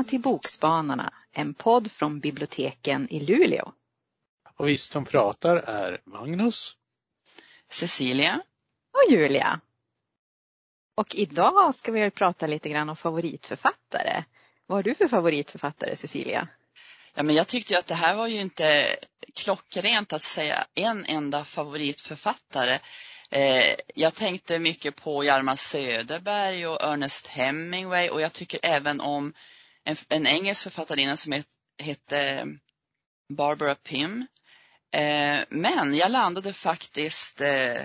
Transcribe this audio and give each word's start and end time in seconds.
Välkomna 0.00 0.10
till 0.10 0.20
Bokspanarna, 0.32 1.12
en 1.32 1.54
podd 1.54 1.92
från 1.92 2.20
biblioteken 2.20 3.08
i 3.10 3.20
Luleå. 3.20 3.72
Och 4.56 4.68
vi 4.68 4.78
som 4.78 5.04
pratar 5.04 5.56
är 5.56 6.00
Magnus, 6.04 6.76
Cecilia 7.70 8.40
och 8.92 9.12
Julia. 9.12 9.60
Och 10.94 11.14
idag 11.14 11.74
ska 11.74 11.92
vi 11.92 12.10
prata 12.10 12.46
lite 12.46 12.68
grann 12.68 12.88
om 12.88 12.96
favoritförfattare. 12.96 14.24
Vad 14.66 14.78
har 14.78 14.82
du 14.82 14.94
för 14.94 15.08
favoritförfattare 15.08 15.96
Cecilia? 15.96 16.48
Ja, 17.14 17.22
men 17.22 17.36
jag 17.36 17.46
tyckte 17.46 17.78
att 17.78 17.86
det 17.86 17.94
här 17.94 18.16
var 18.16 18.26
ju 18.26 18.40
inte 18.40 18.96
klockrent 19.34 20.12
att 20.12 20.22
säga 20.22 20.66
en 20.74 21.04
enda 21.04 21.44
favoritförfattare. 21.44 22.78
Eh, 23.30 23.74
jag 23.94 24.14
tänkte 24.14 24.58
mycket 24.58 24.96
på 24.96 25.24
Hjalmar 25.24 25.56
Söderberg 25.56 26.66
och 26.66 26.82
Ernest 26.82 27.26
Hemingway 27.26 28.08
och 28.08 28.20
jag 28.20 28.32
tycker 28.32 28.60
även 28.62 29.00
om 29.00 29.32
en, 29.84 29.96
en 30.08 30.26
engelsk 30.26 30.62
författarinna 30.62 31.16
som 31.16 31.42
hette 31.82 32.46
Barbara 33.32 33.74
Pym. 33.74 34.26
Eh, 34.94 35.38
men 35.48 35.94
jag 35.94 36.10
landade 36.10 36.52
faktiskt, 36.52 37.40
eh, 37.40 37.82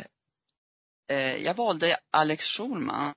eh 1.11 1.35
jag 1.43 1.53
valde 1.53 1.97
Alex 2.11 2.45
Schulman. 2.45 3.13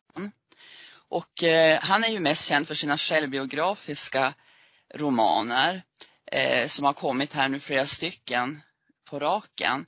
Och 1.10 1.42
eh, 1.42 1.80
han 1.80 2.05
är 2.05 2.09
ju 2.09 2.20
mest 2.20 2.46
känd 2.46 2.69
för 2.69 2.74
sina 2.74 2.98
självbiografiska 2.98 4.34
romaner 4.95 5.83
eh, 6.33 6.66
som 6.69 6.84
har 6.84 6.92
kommit 6.92 7.33
här 7.33 7.48
nu 7.48 7.60
flera 7.60 7.86
stycken 7.86 8.62
på 9.11 9.19
raken 9.19 9.86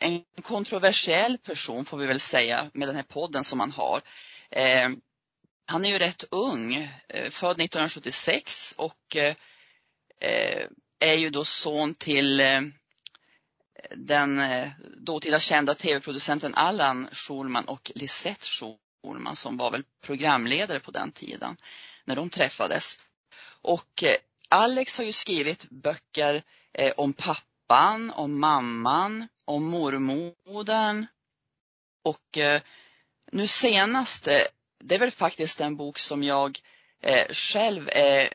en 0.00 0.22
kontroversiell 0.42 1.38
person 1.38 1.84
får 1.84 1.98
vi 1.98 2.06
väl 2.06 2.20
säga 2.20 2.70
med 2.72 2.88
den 2.88 2.96
här 2.96 3.02
podden 3.02 3.44
som 3.44 3.60
han 3.60 3.72
har. 3.72 4.00
Han 5.68 5.84
är 5.84 5.90
ju 5.90 5.98
rätt 5.98 6.24
ung, 6.30 6.74
eh, 7.08 7.30
född 7.30 7.60
1976 7.60 8.74
och 8.76 9.16
eh, 9.16 9.34
eh, 10.20 10.66
är 10.98 11.14
ju 11.14 11.30
då 11.30 11.44
son 11.44 11.94
till 11.94 12.42
den 13.94 14.42
dåtida 14.96 15.40
kända 15.40 15.74
tv-producenten 15.74 16.54
Allan 16.54 17.08
Schulman 17.12 17.64
och 17.64 17.92
Lisette 17.94 18.46
Schulman 18.46 19.36
som 19.36 19.56
var 19.56 19.70
väl 19.70 19.84
programledare 20.02 20.80
på 20.80 20.90
den 20.90 21.12
tiden 21.12 21.56
när 22.04 22.16
de 22.16 22.30
träffades. 22.30 22.98
Och 23.62 24.04
Alex 24.48 24.98
har 24.98 25.04
ju 25.04 25.12
skrivit 25.12 25.70
böcker 25.70 26.42
om 26.96 27.12
pappan, 27.12 28.10
om 28.10 28.40
mamman, 28.40 29.28
om 29.44 29.64
mormodern. 29.64 31.06
Och 32.04 32.38
nu 33.32 33.46
senaste, 33.46 34.48
det 34.86 34.94
är 34.94 34.98
väl 34.98 35.10
faktiskt 35.10 35.60
en 35.60 35.76
bok 35.76 35.98
som 35.98 36.22
jag 36.22 36.60
eh, 37.02 37.26
själv 37.32 37.88
är 37.92 38.28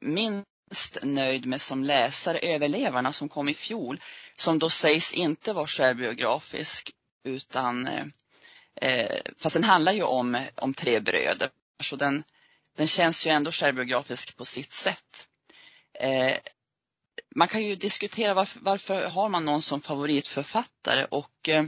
minst 0.00 0.98
nöjd 1.02 1.46
med 1.46 1.60
som 1.60 1.84
läsare, 1.84 2.38
Överlevarna 2.38 3.12
som 3.12 3.28
kom 3.28 3.48
i 3.48 3.54
fjol, 3.54 4.00
som 4.36 4.58
då 4.58 4.70
sägs 4.70 5.12
inte 5.12 5.52
vara 5.52 5.66
självbiografisk 5.66 6.90
utan 7.24 7.86
eh, 7.86 8.06
eh, 8.80 9.20
fast 9.36 9.54
den 9.54 9.64
handlar 9.64 9.92
ju 9.92 10.02
om, 10.02 10.46
om 10.54 10.74
tre 10.74 11.00
bröder. 11.00 11.48
Så 11.80 11.96
den, 11.96 12.24
den 12.76 12.86
känns 12.86 13.26
ju 13.26 13.30
ändå 13.30 13.52
självbiografisk 13.52 14.36
på 14.36 14.44
sitt 14.44 14.72
sätt. 14.72 15.28
Eh, 15.94 16.36
man 17.34 17.48
kan 17.48 17.64
ju 17.64 17.76
diskutera 17.76 18.34
varför, 18.34 18.60
varför 18.60 19.08
har 19.08 19.28
man 19.28 19.44
någon 19.44 19.62
som 19.62 19.80
favoritförfattare 19.80 21.04
och 21.04 21.48
eh, 21.48 21.64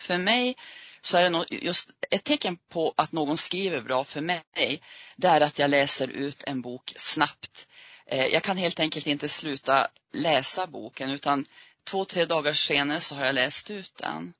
för 0.00 0.18
mig 0.18 0.56
så 1.02 1.16
är 1.16 1.22
det 1.22 1.30
nog 1.30 1.44
just 1.50 1.90
ett 2.10 2.24
tecken 2.24 2.56
på 2.68 2.94
att 2.96 3.12
någon 3.12 3.36
skriver 3.36 3.80
bra 3.80 4.04
för 4.04 4.20
mig, 4.20 4.82
det 5.16 5.28
är 5.28 5.40
att 5.40 5.58
jag 5.58 5.70
läser 5.70 6.08
ut 6.08 6.42
en 6.46 6.60
bok 6.60 6.92
snabbt. 6.96 7.66
Eh, 8.06 8.26
jag 8.26 8.42
kan 8.42 8.56
helt 8.56 8.80
enkelt 8.80 9.06
inte 9.06 9.28
sluta 9.28 9.88
läsa 10.12 10.66
boken 10.66 11.10
utan 11.10 11.44
två, 11.84 12.04
tre 12.04 12.24
dagar 12.24 12.52
senare 12.52 13.00
så 13.00 13.14
har 13.14 13.24
jag 13.24 13.34
läst 13.34 13.70
ut 13.70 13.96
den. 13.96 14.32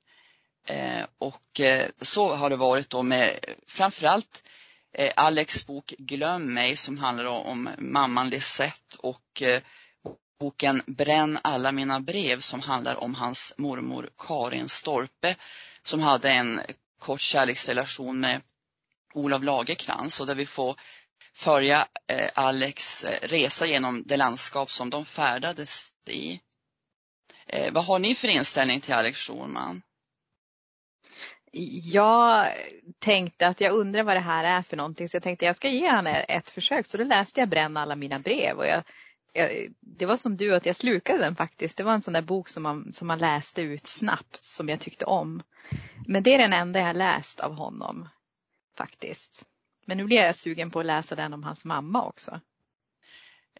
Eh, 0.67 1.05
och 1.17 1.59
eh, 1.59 1.87
så 2.01 2.35
har 2.35 2.49
det 2.49 2.55
varit 2.55 2.89
då 2.89 3.03
med 3.03 3.39
framförallt 3.67 4.43
Alex 5.15 5.65
bok 5.65 5.93
Glöm 5.97 6.53
mig 6.53 6.75
som 6.75 6.97
handlar 6.97 7.25
om 7.25 7.69
mamman 7.77 8.29
Lisette 8.29 8.97
och 8.97 9.43
boken 10.39 10.81
Bränn 10.87 11.39
alla 11.41 11.71
mina 11.71 11.99
brev 11.99 12.39
som 12.39 12.61
handlar 12.61 12.95
om 12.95 13.15
hans 13.15 13.53
mormor 13.57 14.09
Karin 14.17 14.69
Storpe 14.69 15.35
som 15.83 16.01
hade 16.01 16.29
en 16.29 16.61
kort 16.99 17.21
kärleksrelation 17.21 18.19
med 18.19 18.41
Olof 19.13 19.43
Lagerkrans 19.43 20.19
och 20.19 20.27
där 20.27 20.35
vi 20.35 20.45
får 20.45 20.75
följa 21.33 21.87
eh, 22.07 22.29
Alex 22.35 23.03
eh, 23.03 23.27
resa 23.27 23.65
genom 23.65 24.03
det 24.05 24.17
landskap 24.17 24.71
som 24.71 24.89
de 24.89 25.05
färdades 25.05 25.91
i. 26.09 26.39
Eh, 27.47 27.73
vad 27.73 27.85
har 27.85 27.99
ni 27.99 28.15
för 28.15 28.27
inställning 28.27 28.81
till 28.81 28.93
Alex 28.93 29.17
Schulman? 29.17 29.81
Jag 31.83 32.47
tänkte 32.99 33.47
att 33.47 33.61
jag 33.61 33.73
undrar 33.73 34.03
vad 34.03 34.15
det 34.15 34.19
här 34.19 34.43
är 34.43 34.63
för 34.63 34.77
någonting 34.77 35.09
så 35.09 35.15
jag 35.15 35.23
tänkte 35.23 35.45
jag 35.45 35.55
ska 35.55 35.69
ge 35.69 35.91
honom 35.91 36.15
ett 36.27 36.49
försök 36.49 36.87
så 36.87 36.97
då 36.97 37.03
läste 37.03 37.39
jag 37.39 37.49
Bränn 37.49 37.77
alla 37.77 37.95
mina 37.95 38.19
brev 38.19 38.57
och 38.57 38.67
jag 38.67 38.83
det 39.79 40.05
var 40.05 40.17
som 40.17 40.37
du 40.37 40.55
att 40.55 40.65
jag 40.65 40.75
slukade 40.75 41.19
den 41.19 41.35
faktiskt. 41.35 41.77
Det 41.77 41.83
var 41.83 41.93
en 41.93 42.01
sån 42.01 42.13
där 42.13 42.21
bok 42.21 42.49
som 42.49 42.63
man, 42.63 42.93
som 42.93 43.07
man 43.07 43.19
läste 43.19 43.61
ut 43.61 43.87
snabbt 43.87 44.43
som 44.45 44.69
jag 44.69 44.79
tyckte 44.79 45.05
om. 45.05 45.43
Men 46.07 46.23
det 46.23 46.33
är 46.33 46.37
den 46.37 46.53
enda 46.53 46.79
jag 46.79 46.95
läst 46.95 47.39
av 47.39 47.53
honom 47.53 48.09
faktiskt. 48.77 49.43
Men 49.85 49.97
nu 49.97 50.03
blir 50.03 50.17
jag 50.17 50.35
sugen 50.35 50.71
på 50.71 50.79
att 50.79 50.85
läsa 50.85 51.15
den 51.15 51.33
om 51.33 51.43
hans 51.43 51.65
mamma 51.65 52.05
också. 52.05 52.41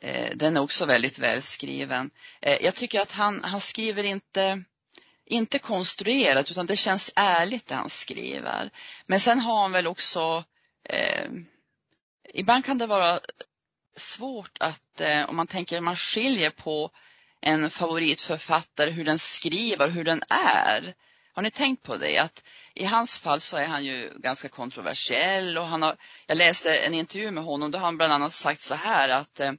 Eh, 0.02 0.36
den 0.36 0.58
är 0.58 0.62
också 0.62 0.86
väldigt 0.86 1.20
välskriven. 1.20 2.12
Eh, 2.42 2.58
jag 2.62 2.76
tycker 2.76 3.02
att 3.02 3.12
han, 3.12 3.44
han 3.44 3.62
skriver 3.62 4.04
inte, 4.04 4.64
inte 5.26 5.60
konstruerat 5.60 6.52
utan 6.52 6.66
det 6.66 6.76
känns 6.76 7.12
ärligt 7.16 7.68
det 7.68 7.76
han 7.76 7.90
skriver. 7.90 8.70
Men 9.08 9.20
sen 9.20 9.40
har 9.40 9.62
han 9.62 9.72
väl 9.72 9.88
också 9.88 10.44
eh, 10.84 11.32
Ibland 12.34 12.66
kan 12.66 12.78
det 12.78 12.88
vara 12.88 13.20
svårt 13.96 14.58
att, 14.60 15.02
eh, 15.02 15.30
om 15.30 15.36
man 15.36 15.48
tänker, 15.48 15.82
man 15.82 15.96
skiljer 15.96 16.50
på 16.50 16.92
en 17.42 17.70
favoritförfattare, 17.70 18.90
hur 18.90 19.06
den 19.06 19.20
skriver, 19.20 19.90
hur 19.90 20.04
den 20.04 20.22
är. 20.30 20.94
Har 21.34 21.42
ni 21.42 21.52
tänkt 21.52 21.84
på 21.84 21.98
det? 21.98 22.18
Att 22.18 22.44
i 22.74 22.86
hans 22.86 23.18
fall 23.18 23.42
så 23.42 23.58
är 23.58 23.68
han 23.68 23.86
ju 23.86 24.12
ganska 24.16 24.50
kontroversiell 24.50 25.58
och 25.58 25.68
han 25.68 25.82
har, 25.82 25.98
jag 26.28 26.38
läste 26.38 26.78
en 26.78 26.94
intervju 26.94 27.32
med 27.32 27.44
honom, 27.44 27.72
då 27.72 27.78
har 27.78 27.86
han 27.86 27.98
bland 27.98 28.14
annat 28.14 28.34
sagt 28.34 28.62
så 28.62 28.76
här 28.76 29.10
att 29.10 29.40
eh, 29.40 29.52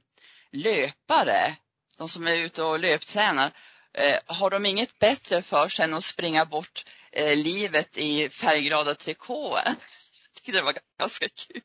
löpare, 0.51 1.55
de 1.97 2.09
som 2.09 2.27
är 2.27 2.35
ute 2.35 2.63
och 2.63 2.79
löptränar, 2.79 3.51
eh, 3.93 4.19
har 4.25 4.49
de 4.49 4.65
inget 4.65 4.99
bättre 4.99 5.41
för 5.41 5.69
sig 5.69 5.85
än 5.85 5.93
att 5.93 6.03
springa 6.03 6.45
bort 6.45 6.85
eh, 7.11 7.35
livet 7.35 7.97
i 7.97 8.29
färgglada 8.29 8.95
trikåer? 8.95 9.65
Jag 9.65 10.35
tycker 10.35 10.53
det 10.53 10.61
var 10.61 10.75
ganska 10.99 11.27
kul. 11.29 11.61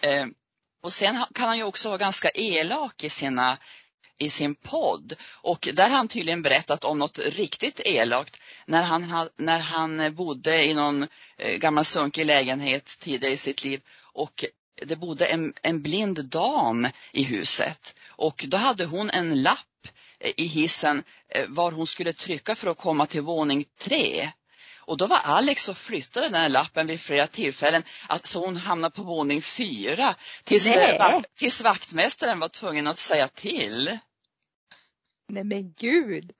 Eh, 0.00 0.26
och 0.82 0.92
sen 0.92 1.24
kan 1.34 1.48
han 1.48 1.56
ju 1.56 1.64
också 1.64 1.88
vara 1.88 1.98
ganska 1.98 2.30
elak 2.34 3.04
i 3.04 3.10
sina 3.10 3.58
i 4.18 4.30
sin 4.30 4.54
podd. 4.54 5.14
Och 5.32 5.68
där 5.74 5.88
har 5.88 5.96
han 5.96 6.08
tydligen 6.08 6.42
berättat 6.42 6.84
om 6.84 6.98
något 6.98 7.18
riktigt 7.18 7.80
elakt 7.84 8.40
när 8.66 8.82
han, 8.82 9.28
när 9.36 9.58
han 9.58 10.14
bodde 10.14 10.64
i 10.64 10.74
någon 10.74 11.06
eh, 11.38 11.56
gammal 11.56 11.84
sunkig 11.84 12.26
lägenhet 12.26 12.96
tidigare 12.98 13.34
i 13.34 13.36
sitt 13.36 13.64
liv 13.64 13.80
och 14.12 14.44
det 14.82 14.96
bodde 14.96 15.26
en, 15.26 15.54
en 15.62 15.82
blind 15.82 16.24
dam 16.24 16.88
i 17.12 17.22
huset. 17.22 17.94
Och 18.08 18.44
då 18.48 18.56
hade 18.56 18.84
hon 18.84 19.10
en 19.10 19.42
lapp 19.42 19.88
eh, 20.20 20.32
i 20.36 20.46
hissen 20.46 21.02
eh, 21.28 21.46
var 21.48 21.72
hon 21.72 21.86
skulle 21.86 22.12
trycka 22.12 22.54
för 22.54 22.70
att 22.70 22.78
komma 22.78 23.06
till 23.06 23.22
våning 23.22 23.64
tre. 23.80 24.32
Och 24.84 24.96
då 24.96 25.06
var 25.06 25.18
Alex 25.18 25.68
och 25.68 25.76
flyttade 25.76 26.26
den 26.26 26.34
här 26.34 26.48
lappen 26.48 26.86
vid 26.86 27.00
flera 27.00 27.26
tillfällen 27.26 27.82
så 28.22 28.44
hon 28.44 28.56
hamnade 28.56 28.94
på 28.94 29.02
våning 29.02 29.42
fyra 29.42 30.14
tills, 30.44 30.76
eh, 30.76 31.20
tills 31.38 31.62
vaktmästaren 31.62 32.40
var 32.40 32.48
tvungen 32.48 32.86
att 32.86 32.98
säga 32.98 33.28
till. 33.28 33.98
Nej 35.28 35.44
men 35.44 35.72
gud! 35.72 36.32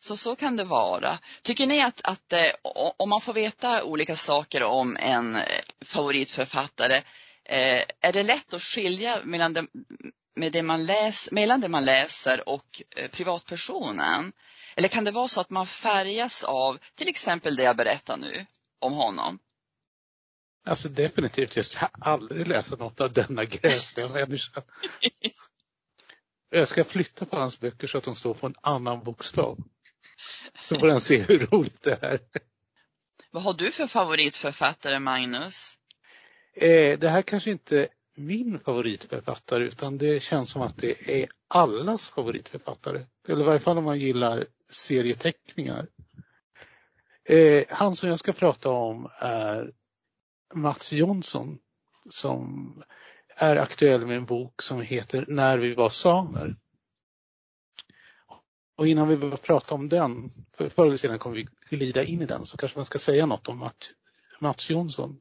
Så 0.00 0.16
så 0.16 0.36
kan 0.36 0.56
det 0.56 0.64
vara. 0.64 1.18
Tycker 1.42 1.66
ni 1.66 1.82
att, 1.82 2.00
att 2.04 2.32
eh, 2.32 2.70
om 2.96 3.08
man 3.08 3.20
får 3.20 3.32
veta 3.32 3.84
olika 3.84 4.16
saker 4.16 4.62
om 4.62 4.96
en 5.00 5.36
eh, 5.36 5.42
favoritförfattare, 5.84 7.02
är 8.00 8.12
det 8.12 8.22
lätt 8.22 8.54
att 8.54 8.62
skilja 8.62 9.18
mellan 9.24 9.52
det, 9.52 9.66
med 10.36 10.52
det 10.52 10.62
man 10.62 10.86
läs, 10.86 11.30
mellan 11.30 11.60
det 11.60 11.68
man 11.68 11.84
läser 11.84 12.48
och 12.48 12.82
privatpersonen? 13.10 14.32
Eller 14.76 14.88
kan 14.88 15.04
det 15.04 15.10
vara 15.10 15.28
så 15.28 15.40
att 15.40 15.50
man 15.50 15.66
färgas 15.66 16.44
av 16.44 16.78
till 16.94 17.08
exempel 17.08 17.56
det 17.56 17.62
jag 17.62 17.76
berättar 17.76 18.16
nu 18.16 18.46
om 18.78 18.92
honom? 18.92 19.38
Alltså 20.66 20.88
definitivt, 20.88 21.56
jag 21.56 21.64
ska 21.64 21.86
aldrig 21.86 22.48
läsa 22.48 22.76
något 22.76 23.00
av 23.00 23.12
denna 23.12 23.44
gräsliga 23.44 24.08
människa. 24.08 24.62
Jag 26.50 26.68
ska 26.68 26.84
flytta 26.84 27.24
på 27.24 27.36
hans 27.36 27.60
böcker 27.60 27.86
så 27.86 27.98
att 27.98 28.04
de 28.04 28.14
står 28.14 28.34
på 28.34 28.46
en 28.46 28.54
annan 28.60 29.04
bokstav. 29.04 29.58
Så 30.62 30.78
får 30.78 30.88
han 30.88 31.00
se 31.00 31.18
hur 31.18 31.46
roligt 31.46 31.82
det 31.82 31.98
är. 32.02 32.20
Vad 33.30 33.42
har 33.42 33.54
du 33.54 33.72
för 33.72 33.86
favoritförfattare, 33.86 34.98
Magnus? 34.98 35.78
Eh, 36.56 36.98
det 36.98 37.08
här 37.08 37.22
kanske 37.22 37.50
inte 37.50 37.88
min 38.14 38.60
favoritförfattare 38.60 39.64
utan 39.64 39.98
det 39.98 40.22
känns 40.22 40.50
som 40.50 40.62
att 40.62 40.76
det 40.76 41.22
är 41.22 41.28
allas 41.48 42.08
favoritförfattare. 42.08 43.06
Eller 43.28 43.40
i 43.40 43.46
varje 43.46 43.60
fall 43.60 43.78
om 43.78 43.84
man 43.84 43.98
gillar 43.98 44.46
serieteckningar. 44.70 45.86
Eh, 47.28 47.64
han 47.68 47.96
som 47.96 48.08
jag 48.08 48.18
ska 48.18 48.32
prata 48.32 48.70
om 48.70 49.08
är 49.18 49.72
Mats 50.54 50.92
Jonsson 50.92 51.58
som 52.10 52.74
är 53.36 53.56
aktuell 53.56 54.06
med 54.06 54.16
en 54.16 54.24
bok 54.24 54.62
som 54.62 54.80
heter 54.80 55.24
När 55.28 55.58
vi 55.58 55.74
var 55.74 55.90
samer. 55.90 56.56
Och 58.76 58.86
innan 58.86 59.08
vi 59.08 59.16
börjar 59.16 59.36
prata 59.36 59.74
om 59.74 59.88
den, 59.88 60.30
för 60.56 60.68
förr 60.68 60.86
eller 60.86 60.96
senare 60.96 61.18
kommer 61.18 61.36
vi 61.36 61.48
glida 61.70 62.04
in 62.04 62.22
i 62.22 62.26
den, 62.26 62.46
så 62.46 62.56
kanske 62.56 62.78
man 62.78 62.86
ska 62.86 62.98
säga 62.98 63.26
något 63.26 63.48
om 63.48 63.70
Mats 64.40 64.70
Jonsson. 64.70 65.20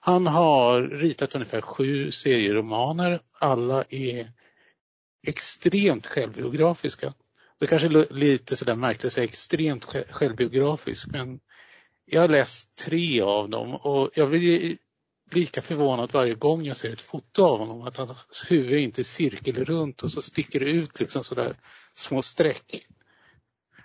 Han 0.00 0.26
har 0.26 0.82
ritat 0.82 1.34
ungefär 1.34 1.60
sju 1.60 2.10
serieromaner. 2.10 3.20
Alla 3.38 3.84
är 3.88 4.32
extremt 5.26 6.06
självbiografiska. 6.06 7.14
Det 7.58 7.66
kanske 7.66 7.88
är 7.88 8.14
lite 8.14 8.56
sådär 8.56 8.74
märkligt 8.74 9.04
att 9.04 9.12
säga 9.12 9.24
extremt 9.24 9.84
självbiografisk, 10.10 11.08
men 11.12 11.40
jag 12.04 12.20
har 12.20 12.28
läst 12.28 12.74
tre 12.74 13.20
av 13.20 13.50
dem 13.50 13.74
och 13.74 14.10
jag 14.14 14.30
blir 14.30 14.76
lika 15.30 15.62
förvånad 15.62 16.12
varje 16.12 16.34
gång 16.34 16.64
jag 16.64 16.76
ser 16.76 16.92
ett 16.92 17.00
foto 17.00 17.44
av 17.44 17.58
honom 17.58 17.82
att 17.82 17.96
hans 17.96 18.44
huvud 18.48 18.80
inte 18.80 19.00
är 19.00 19.04
cirkelrunt 19.04 20.02
och 20.02 20.10
så 20.10 20.22
sticker 20.22 20.60
det 20.60 20.70
ut 20.70 21.00
liksom 21.00 21.24
sådär 21.24 21.56
små 21.94 22.22
streck. 22.22 22.86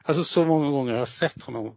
Alltså 0.04 0.24
så 0.24 0.46
många 0.46 0.70
gånger 0.70 0.92
har 0.92 1.00
jag 1.00 1.08
sett 1.08 1.44
honom 1.44 1.76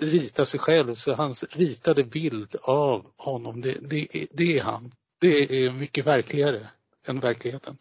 rita 0.00 0.46
sig 0.46 0.60
själv 0.60 0.94
så 0.94 1.14
hans 1.14 1.44
ritade 1.50 2.04
bild 2.04 2.56
av 2.62 3.06
honom 3.16 3.60
det, 3.60 3.76
det, 3.80 4.26
det 4.30 4.58
är 4.58 4.62
han. 4.62 4.92
Det 5.20 5.64
är 5.64 5.70
mycket 5.70 6.06
verkligare 6.06 6.68
än 7.06 7.20
verkligheten. 7.20 7.78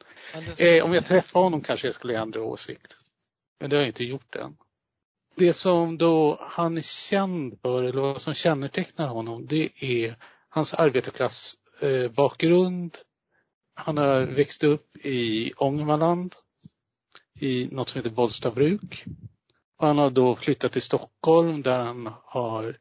Eh, 0.57 0.85
om 0.85 0.93
jag 0.93 1.05
träffar 1.05 1.39
honom 1.39 1.61
kanske 1.61 1.87
jag 1.87 1.95
skulle 1.95 2.19
ändra 2.19 2.41
åsikt. 2.41 2.97
Men 3.59 3.69
det 3.69 3.75
har 3.75 3.81
jag 3.81 3.89
inte 3.89 4.03
gjort 4.03 4.35
än. 4.35 4.57
Det 5.35 5.53
som 5.53 5.97
då 5.97 6.37
han 6.41 6.77
är 6.77 6.81
känd 6.81 7.59
för, 7.61 7.83
eller 7.83 8.01
vad 8.01 8.21
som 8.21 8.33
kännetecknar 8.33 9.07
honom, 9.07 9.47
det 9.47 9.83
är 9.83 10.15
hans 10.49 10.73
arbetarklassbakgrund. 10.73 12.97
Han 13.75 13.97
har 13.97 14.21
växt 14.21 14.63
upp 14.63 15.05
i 15.05 15.53
Ångermanland 15.57 16.35
i 17.39 17.67
något 17.71 17.89
som 17.89 17.99
heter 17.99 18.15
Bollstabruk. 18.15 19.05
Och 19.81 19.87
han 19.87 19.97
har 19.97 20.09
då 20.09 20.35
flyttat 20.35 20.71
till 20.71 20.81
Stockholm 20.81 21.61
där 21.61 21.79
han 21.79 22.13
har 22.25 22.77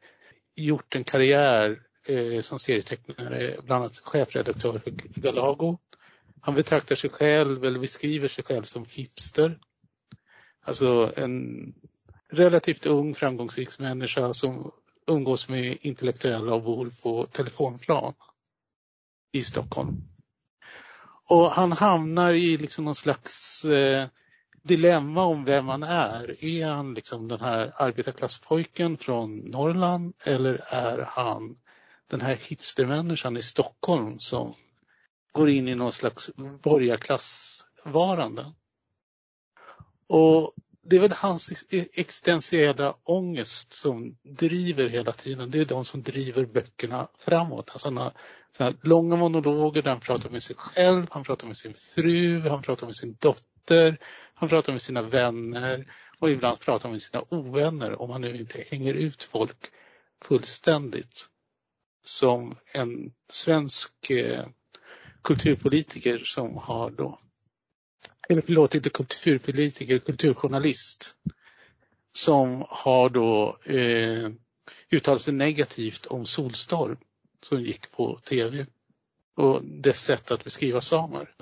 gjort 0.55 0.95
en 0.95 1.03
karriär 1.03 1.79
eh, 2.07 2.41
som 2.41 2.59
serietecknare, 2.59 3.55
bland 3.63 3.83
annat 3.83 3.97
chefredaktör 3.97 4.79
för 4.79 4.91
Galago. 4.91 5.77
Han 6.41 6.55
betraktar 6.55 6.95
sig 6.95 7.09
själv, 7.09 7.65
eller 7.65 7.79
beskriver 7.79 8.27
sig 8.27 8.43
själv 8.43 8.63
som 8.63 8.85
hipster. 8.89 9.59
Alltså 10.61 11.13
en 11.15 11.73
relativt 12.29 12.85
ung 12.85 13.15
framgångsrik 13.15 13.79
människa 13.79 14.33
som 14.33 14.71
umgås 15.07 15.49
med 15.49 15.77
intellektuella 15.81 16.53
och 16.53 16.63
bor 16.63 16.91
på 17.03 17.25
telefonplan 17.25 18.13
i 19.31 19.43
Stockholm. 19.43 20.03
Och 21.29 21.51
han 21.51 21.71
hamnar 21.71 22.33
i 22.33 22.57
liksom 22.57 22.85
någon 22.85 22.95
slags 22.95 23.65
eh, 23.65 24.07
dilemma 24.63 25.23
om 25.23 25.45
vem 25.45 25.67
han 25.67 25.83
är. 25.83 26.45
Är 26.45 26.65
han 26.65 26.93
liksom 26.93 27.27
den 27.27 27.39
här 27.39 27.73
arbetarklasspojken 27.75 28.97
från 28.97 29.37
Norrland 29.37 30.13
eller 30.23 30.63
är 30.69 31.05
han 31.07 31.57
den 32.07 32.21
här 32.21 32.35
hipstermänniskan 32.35 33.37
i 33.37 33.41
Stockholm 33.41 34.19
som 34.19 34.53
går 35.31 35.49
in 35.49 35.67
i 35.67 35.75
någon 35.75 35.93
slags 35.93 36.29
borgarklassvarande? 36.63 38.45
Och 40.07 40.53
det 40.83 40.95
är 40.95 40.99
väl 40.99 41.11
hans 41.11 41.51
existentiella 41.71 42.95
ångest 43.03 43.73
som 43.73 44.17
driver 44.23 44.89
hela 44.89 45.11
tiden. 45.11 45.51
Det 45.51 45.59
är 45.59 45.65
de 45.65 45.85
som 45.85 46.01
driver 46.01 46.45
böckerna 46.45 47.07
framåt. 47.17 47.69
Alltså 47.69 47.79
sådana, 47.79 48.11
sådana 48.57 48.77
långa 48.81 49.15
monologer 49.15 49.81
där 49.81 49.91
han 49.91 49.99
pratar 49.99 50.29
med 50.29 50.43
sig 50.43 50.55
själv, 50.55 51.07
han 51.11 51.23
pratar 51.23 51.47
med 51.47 51.57
sin 51.57 51.73
fru, 51.73 52.49
han 52.49 52.61
pratar 52.61 52.85
med 52.85 52.95
sin 52.95 53.17
dotter, 53.19 53.50
han 54.33 54.49
pratar 54.49 54.73
med 54.73 54.81
sina 54.81 55.01
vänner 55.01 55.93
och 56.19 56.31
ibland 56.31 56.59
pratar 56.59 56.83
han 56.83 56.91
med 56.91 57.01
sina 57.01 57.23
ovänner 57.29 58.01
om 58.01 58.09
han 58.09 58.21
nu 58.21 58.37
inte 58.37 58.63
hänger 58.69 58.93
ut 58.93 59.23
folk 59.23 59.57
fullständigt. 60.23 61.27
Som 62.03 62.55
en 62.73 63.13
svensk 63.31 64.09
eh, 64.09 64.45
kulturpolitiker 65.23 66.17
som 66.17 66.57
har 66.57 66.89
då 66.89 67.19
eller 68.29 68.41
förlåt, 68.41 68.75
inte 68.75 68.89
kulturpolitiker, 68.89 69.99
kulturjournalist 69.99 71.15
som 72.13 72.65
har 72.69 73.09
då 73.09 73.57
eh, 73.65 74.29
uttalat 74.89 75.21
sig 75.21 75.33
negativt 75.33 76.05
om 76.05 76.25
Solstorm 76.25 76.97
som 77.43 77.61
gick 77.61 77.91
på 77.91 78.19
tv 78.19 78.65
och 79.35 79.63
dess 79.63 80.03
sätt 80.03 80.31
att 80.31 80.43
beskriva 80.43 80.81
samer. 80.81 81.35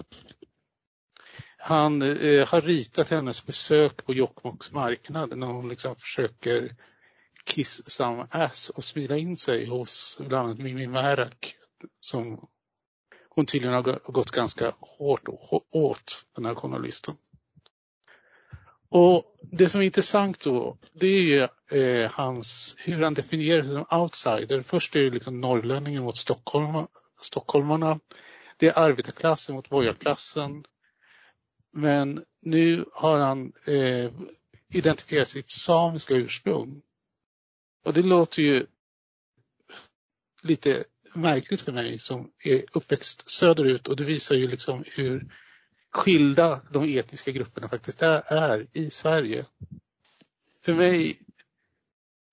Han 1.61 2.01
eh, 2.01 2.47
har 2.47 2.61
ritat 2.61 3.09
hennes 3.09 3.45
besök 3.45 4.05
på 4.05 4.13
Jokkmokks 4.13 4.71
marknad 4.71 5.37
när 5.37 5.47
hon 5.47 5.69
liksom 5.69 5.95
försöker 5.95 6.75
kiss 7.43 7.81
some 7.91 8.27
ass 8.31 8.69
och 8.69 8.83
smida 8.83 9.17
in 9.17 9.37
sig 9.37 9.65
hos 9.65 10.17
bland 10.19 10.47
annat 10.47 10.57
Mimmi 10.57 10.87
Märak 10.87 11.55
som 11.99 12.47
hon 13.29 13.45
tydligen 13.45 13.73
har 13.73 14.11
gått 14.11 14.31
ganska 14.31 14.73
hårt 14.79 15.27
åt, 15.71 16.25
den 16.35 16.45
här 16.45 16.55
journalisten. 16.55 17.15
Och 18.89 19.37
det 19.51 19.69
som 19.69 19.81
är 19.81 19.85
intressant 19.85 20.39
då, 20.39 20.77
det 20.93 21.07
är 21.07 21.21
ju 21.21 21.47
eh, 21.81 22.11
hans, 22.11 22.75
hur 22.77 23.03
han 23.03 23.13
definierar 23.13 23.63
sig 23.63 23.71
som 23.71 23.99
outsider. 24.01 24.61
Först 24.61 24.95
är 24.95 24.99
det 24.99 25.09
liksom 25.09 25.41
norrlänningen 25.41 26.03
mot 26.03 26.17
Stockholm, 26.17 26.87
stockholmarna. 27.21 27.99
Det 28.57 28.67
är 28.67 28.79
arbetarklassen 28.79 29.55
mot 29.55 29.69
borgarklassen. 29.69 30.63
Men 31.71 32.25
nu 32.41 32.85
har 32.93 33.19
han 33.19 33.53
eh, 33.65 34.11
identifierat 34.73 35.27
sitt 35.27 35.49
samiska 35.49 36.13
ursprung. 36.13 36.81
Och 37.85 37.93
det 37.93 38.01
låter 38.01 38.41
ju 38.41 38.65
lite 40.41 40.83
märkligt 41.13 41.61
för 41.61 41.71
mig 41.71 41.99
som 41.99 42.31
är 42.43 42.63
uppväxt 42.73 43.29
söderut 43.29 43.87
och 43.87 43.95
det 43.95 44.03
visar 44.03 44.35
ju 44.35 44.47
liksom 44.47 44.83
hur 44.87 45.33
skilda 45.91 46.61
de 46.71 46.97
etniska 46.97 47.31
grupperna 47.31 47.69
faktiskt 47.69 48.01
är, 48.01 48.33
är 48.33 48.67
i 48.73 48.89
Sverige. 48.89 49.45
För 50.61 50.73
mig 50.73 51.19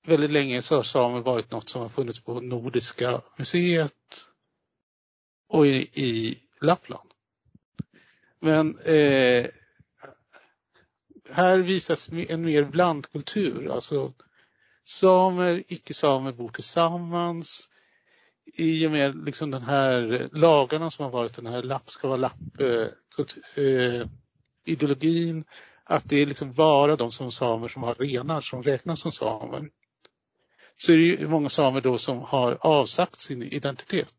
väldigt 0.07 0.31
länge 0.31 0.62
så 0.62 0.76
har 0.76 0.83
samer 0.83 1.21
varit 1.21 1.50
något 1.50 1.69
som 1.69 1.83
har 1.83 1.88
funnits 1.88 2.21
på 2.21 2.40
Nordiska 2.40 3.21
museet 3.37 4.26
och 5.49 5.66
i, 5.66 5.88
i 5.93 6.38
Lappland. 6.61 7.06
Men 8.47 8.79
eh, 8.79 9.47
här 11.31 11.59
visas 11.59 12.09
en 12.29 12.45
mer 12.45 12.65
blandkultur, 12.65 13.71
alltså 13.73 14.12
samer, 14.85 15.62
icke-samer 15.69 16.33
bor 16.33 16.49
tillsammans 16.49 17.69
i 18.55 18.87
och 18.87 18.91
med 18.91 19.25
liksom 19.25 19.50
den 19.50 19.62
här 19.62 20.29
lagarna 20.33 20.91
som 20.91 21.05
har 21.05 21.12
varit 21.12 21.37
den 21.37 21.47
här 21.47 21.62
lapp 21.62 21.91
ska 21.91 22.09
vara 22.09 22.17
lapp 22.17 22.61
eh, 22.61 23.65
eh, 23.65 24.07
ideologin 24.65 25.45
att 25.85 26.09
det 26.09 26.17
är 26.17 26.26
liksom 26.26 26.53
bara 26.53 26.97
de 26.97 27.12
som 27.12 27.33
samer 27.33 27.69
som 27.69 27.83
har 27.83 27.95
renar 27.95 28.41
som 28.41 28.62
räknas 28.62 29.00
som 29.00 29.12
samer. 29.12 29.71
Så 30.76 30.93
är 30.93 30.97
det 30.97 31.03
ju 31.03 31.29
många 31.29 31.49
samer 31.49 31.81
då 31.81 31.99
som 31.99 32.19
har 32.19 32.59
avsagt 32.61 33.21
sin 33.21 33.43
identitet. 33.43 34.15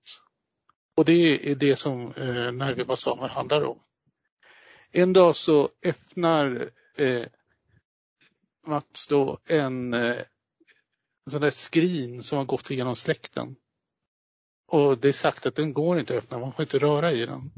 Och 0.98 1.06
det 1.06 1.52
är 1.52 1.56
det 1.56 1.76
som 1.76 2.14
eh, 2.14 2.52
När 2.52 2.96
samer 2.96 3.28
handlar 3.28 3.64
om. 3.64 3.80
En 4.92 5.14
dag 5.14 5.36
så 5.36 5.70
öppnar 5.84 6.70
eh, 6.96 7.26
Mats 8.68 9.08
då 9.08 9.38
en, 9.46 9.94
eh, 9.94 10.18
en 11.26 11.32
sån 11.32 11.42
där 11.42 11.50
skrin 11.50 12.24
som 12.24 12.38
har 12.38 12.46
gått 12.46 12.72
igenom 12.72 12.96
släkten. 12.96 13.56
Och 14.68 14.98
det 14.98 15.08
är 15.08 15.14
sagt 15.14 15.46
att 15.46 15.56
den 15.56 15.74
går 15.74 16.00
inte 16.00 16.18
att 16.18 16.24
öppna, 16.24 16.40
man 16.40 16.54
får 16.54 16.64
inte 16.64 16.80
röra 16.80 17.12
i 17.12 17.26
den. 17.26 17.52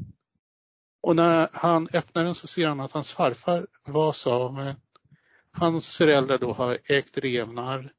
Och 1.02 1.16
när 1.16 1.48
han 1.52 1.88
öppnar 1.92 2.24
den 2.24 2.34
så 2.34 2.46
ser 2.46 2.66
han 2.66 2.80
att 2.80 2.92
hans 2.92 3.10
farfar 3.10 3.66
var 3.84 4.12
same. 4.12 4.76
Hans 5.52 5.96
föräldrar 5.96 6.38
då 6.38 6.52
har 6.52 6.78
ägt 6.84 7.18
revnar. 7.18 7.92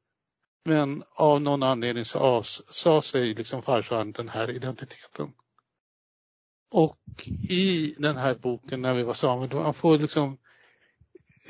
Men 0.64 1.04
av 1.10 1.40
någon 1.40 1.62
anledning 1.62 2.04
så 2.04 2.18
avsade 2.18 3.02
sig 3.02 3.34
liksom 3.34 3.62
farfar 3.62 4.04
den 4.04 4.28
här 4.28 4.50
identiteten. 4.50 5.32
Och 6.72 6.98
i 7.48 7.94
den 7.98 8.16
här 8.16 8.34
boken 8.34 8.82
när 8.82 8.94
vi 8.94 9.02
var 9.02 9.14
samer, 9.14 9.46
då 9.46 9.62
man 9.62 9.74
får 9.74 9.98
liksom 9.98 10.38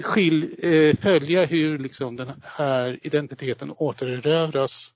skil, 0.03 0.55
eh, 0.59 0.97
följa 0.97 1.45
hur 1.45 1.79
liksom 1.79 2.17
den 2.17 2.33
här 2.43 2.99
identiteten 3.03 3.75
återerövras 3.77 4.93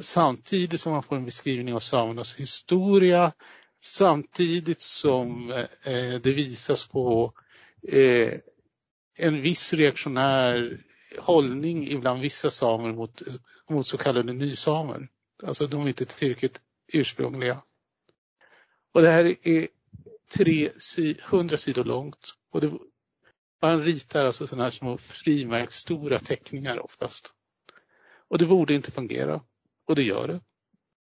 samtidigt 0.00 0.80
som 0.80 0.92
man 0.92 1.02
får 1.02 1.16
en 1.16 1.24
beskrivning 1.24 1.74
av 1.74 1.80
samernas 1.80 2.34
historia 2.34 3.32
Samtidigt 3.84 4.82
som 4.82 5.50
eh, 5.50 6.20
det 6.22 6.32
visas 6.32 6.88
på 6.88 7.32
eh, 7.88 8.32
en 9.18 9.42
viss 9.42 9.72
reaktionär 9.72 10.80
hållning 11.18 11.88
ibland 11.88 12.20
vissa 12.20 12.50
samer 12.50 12.92
mot, 12.92 13.22
mot 13.70 13.86
så 13.86 13.98
kallade 13.98 14.32
nysamer. 14.32 15.08
Alltså 15.42 15.66
de 15.66 15.82
är 15.82 15.88
inte 15.88 16.04
tillräckligt 16.04 16.60
ursprungliga. 16.92 17.62
Och 18.92 19.02
det 19.02 19.10
här 19.10 19.36
är 19.48 19.68
tre, 20.34 20.70
hundra 21.22 21.58
sidor 21.58 21.84
långt 21.84 22.34
och 22.50 22.60
det, 22.60 22.72
man 23.62 23.84
ritar 23.84 24.24
alltså 24.24 24.46
sådana 24.46 24.64
här 24.64 24.70
små 24.70 24.98
frimärksstora 24.98 26.18
teckningar 26.18 26.84
oftast. 26.84 27.32
Och 28.28 28.38
det 28.38 28.46
borde 28.46 28.74
inte 28.74 28.90
fungera. 28.90 29.40
Och 29.84 29.94
det 29.94 30.02
gör 30.02 30.28
det. 30.28 30.40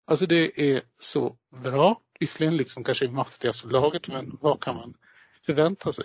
Alltså 0.06 0.26
det 0.26 0.60
är 0.70 0.82
så 0.98 1.36
bra. 1.62 2.00
Visserligen 2.20 2.56
liksom 2.56 2.84
kanske 2.84 3.04
i 3.04 3.08
maffigaste 3.08 3.68
laget 3.68 4.08
men 4.08 4.38
vad 4.40 4.60
kan 4.60 4.76
man 4.76 4.94
förvänta 5.46 5.92
sig? 5.92 6.04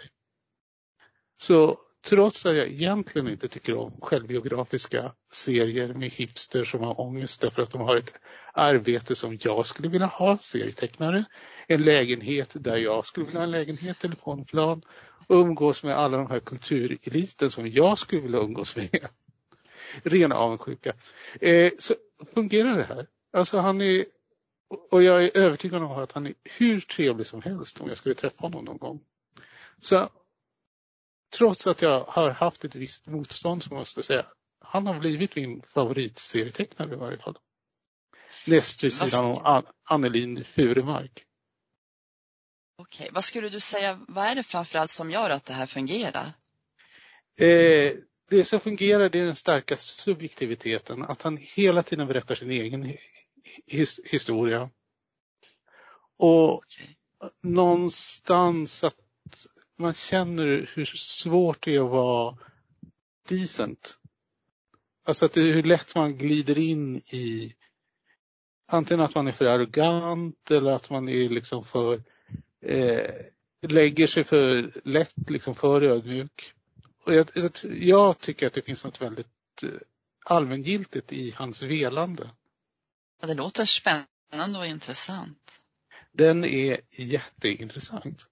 Så 1.37 1.79
trots 2.05 2.45
att 2.45 2.55
jag 2.55 2.67
egentligen 2.67 3.29
inte 3.29 3.47
tycker 3.47 3.77
om 3.77 3.91
självbiografiska 4.01 5.11
serier 5.31 5.93
med 5.93 6.09
hipster 6.09 6.63
som 6.63 6.83
har 6.83 7.01
ångest 7.01 7.41
därför 7.41 7.61
att 7.61 7.71
de 7.71 7.81
har 7.81 7.95
ett 7.95 8.13
arbete 8.53 9.15
som 9.15 9.37
jag 9.41 9.65
skulle 9.65 9.89
vilja 9.89 10.07
ha, 10.07 10.37
serietecknare, 10.37 11.23
en 11.67 11.81
lägenhet 11.81 12.51
där 12.55 12.77
jag 12.77 13.05
skulle 13.05 13.25
vilja 13.25 13.39
ha 13.39 13.45
en 13.45 13.51
lägenhet, 13.51 13.99
telefonplan 13.99 14.81
och 15.27 15.35
umgås 15.35 15.83
med 15.83 15.97
alla 15.97 16.17
de 16.17 16.27
här 16.27 16.39
kultureliten 16.39 17.51
som 17.51 17.67
jag 17.67 17.97
skulle 17.99 18.21
vilja 18.21 18.39
umgås 18.39 18.75
med. 18.75 19.07
Ren 20.03 20.31
avundsjuka. 20.31 20.93
Eh, 21.41 21.71
så 21.79 21.95
fungerar 22.33 22.77
det 22.77 22.83
här. 22.83 23.07
Alltså 23.33 23.57
han 23.57 23.81
är, 23.81 24.05
och 24.91 25.03
jag 25.03 25.23
är 25.23 25.37
övertygad 25.37 25.83
om 25.83 25.91
att 25.91 26.11
han 26.11 26.27
är 26.27 26.33
hur 26.43 26.79
trevlig 26.79 27.25
som 27.25 27.41
helst 27.41 27.81
om 27.81 27.87
jag 27.87 27.97
skulle 27.97 28.15
träffa 28.15 28.41
honom 28.41 28.65
någon 28.65 28.77
gång. 28.77 28.99
Så 29.79 30.09
trots 31.39 31.67
att 31.67 31.81
jag 31.81 32.03
har 32.03 32.29
haft 32.29 32.65
ett 32.65 32.75
visst 32.75 33.07
motstånd 33.07 33.63
så 33.63 33.73
måste 33.73 33.97
jag 33.97 34.05
säga, 34.05 34.25
han 34.59 34.87
har 34.87 34.99
blivit 34.99 35.35
min 35.35 35.61
favoritserietecknare 35.61 36.93
i 36.93 36.97
varje 36.97 37.17
fall. 37.17 37.37
Näst 38.47 38.83
vid 38.83 38.93
sidan 38.93 39.25
om 39.25 39.63
Annelin 39.83 40.43
Furemark. 40.43 41.25
Okej, 42.77 43.09
vad 43.11 43.23
skulle 43.23 43.49
du 43.49 43.59
säga, 43.59 43.99
vad 44.07 44.25
är 44.25 44.35
det 44.35 44.43
framförallt 44.43 44.89
som 44.89 45.11
gör 45.11 45.29
att 45.29 45.45
det 45.45 45.53
här 45.53 45.65
fungerar? 45.65 46.33
Eh, 47.39 47.93
det 48.29 48.45
som 48.45 48.59
fungerar 48.59 49.09
det 49.09 49.19
är 49.19 49.23
den 49.23 49.35
starka 49.35 49.77
subjektiviteten, 49.77 51.03
att 51.03 51.21
han 51.21 51.37
hela 51.37 51.83
tiden 51.83 52.07
berättar 52.07 52.35
sin 52.35 52.51
egen 52.51 52.93
his 53.67 53.99
historia. 54.03 54.69
Och 56.17 56.53
okay. 56.57 56.87
någonstans 57.43 58.83
att 58.83 58.95
man 59.79 59.93
känner 59.93 60.69
hur 60.73 60.85
svårt 60.85 61.65
det 61.65 61.75
är 61.75 61.85
att 61.85 61.91
vara 61.91 62.37
decent. 63.29 63.97
Alltså 65.05 65.25
att 65.25 65.33
det, 65.33 65.41
hur 65.41 65.63
lätt 65.63 65.95
man 65.95 66.17
glider 66.17 66.57
in 66.57 66.97
i 66.97 67.55
antingen 68.71 69.01
att 69.01 69.15
man 69.15 69.27
är 69.27 69.31
för 69.31 69.45
arrogant 69.45 70.51
eller 70.51 70.71
att 70.71 70.89
man 70.89 71.09
är 71.09 71.29
liksom 71.29 71.63
för 71.63 72.03
eh, 72.61 73.11
lägger 73.61 74.07
sig 74.07 74.23
för 74.23 74.71
lätt, 74.83 75.29
liksom 75.29 75.55
för 75.55 75.81
ödmjuk. 75.81 76.53
Och 77.03 77.13
jag, 77.13 77.29
jag, 77.79 78.19
tycker 78.19 78.47
att 78.47 78.53
det 78.53 78.61
finns 78.61 78.83
något 78.83 79.01
väldigt 79.01 79.63
eh, 79.63 79.69
allmängiltigt 80.25 81.11
i 81.11 81.31
hans 81.31 81.61
velande. 81.61 82.29
Ja, 83.21 83.27
det 83.27 83.33
låter 83.33 83.65
spännande 83.65 84.59
och 84.59 84.65
intressant. 84.65 85.61
Den 86.11 86.45
är 86.45 86.79
jätteintressant. 86.91 88.25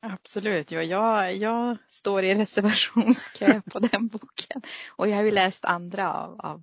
Absolut, 0.00 0.70
ja, 0.70 0.82
jag, 0.82 1.36
jag 1.36 1.76
står 1.88 2.24
i 2.24 2.34
reservationskö 2.34 3.60
på 3.60 3.78
den 3.92 4.08
boken. 4.08 4.62
Och 4.88 5.08
jag 5.08 5.16
har 5.16 5.22
ju 5.22 5.30
läst 5.30 5.64
andra 5.64 6.14
av, 6.14 6.40
av 6.40 6.62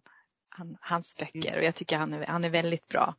hans 0.80 1.18
böcker 1.18 1.58
och 1.58 1.64
jag 1.64 1.76
tycker 1.76 1.98
han 1.98 2.14
är, 2.14 2.26
han 2.26 2.44
är 2.44 2.50
väldigt 2.50 2.88
bra. 2.88 3.16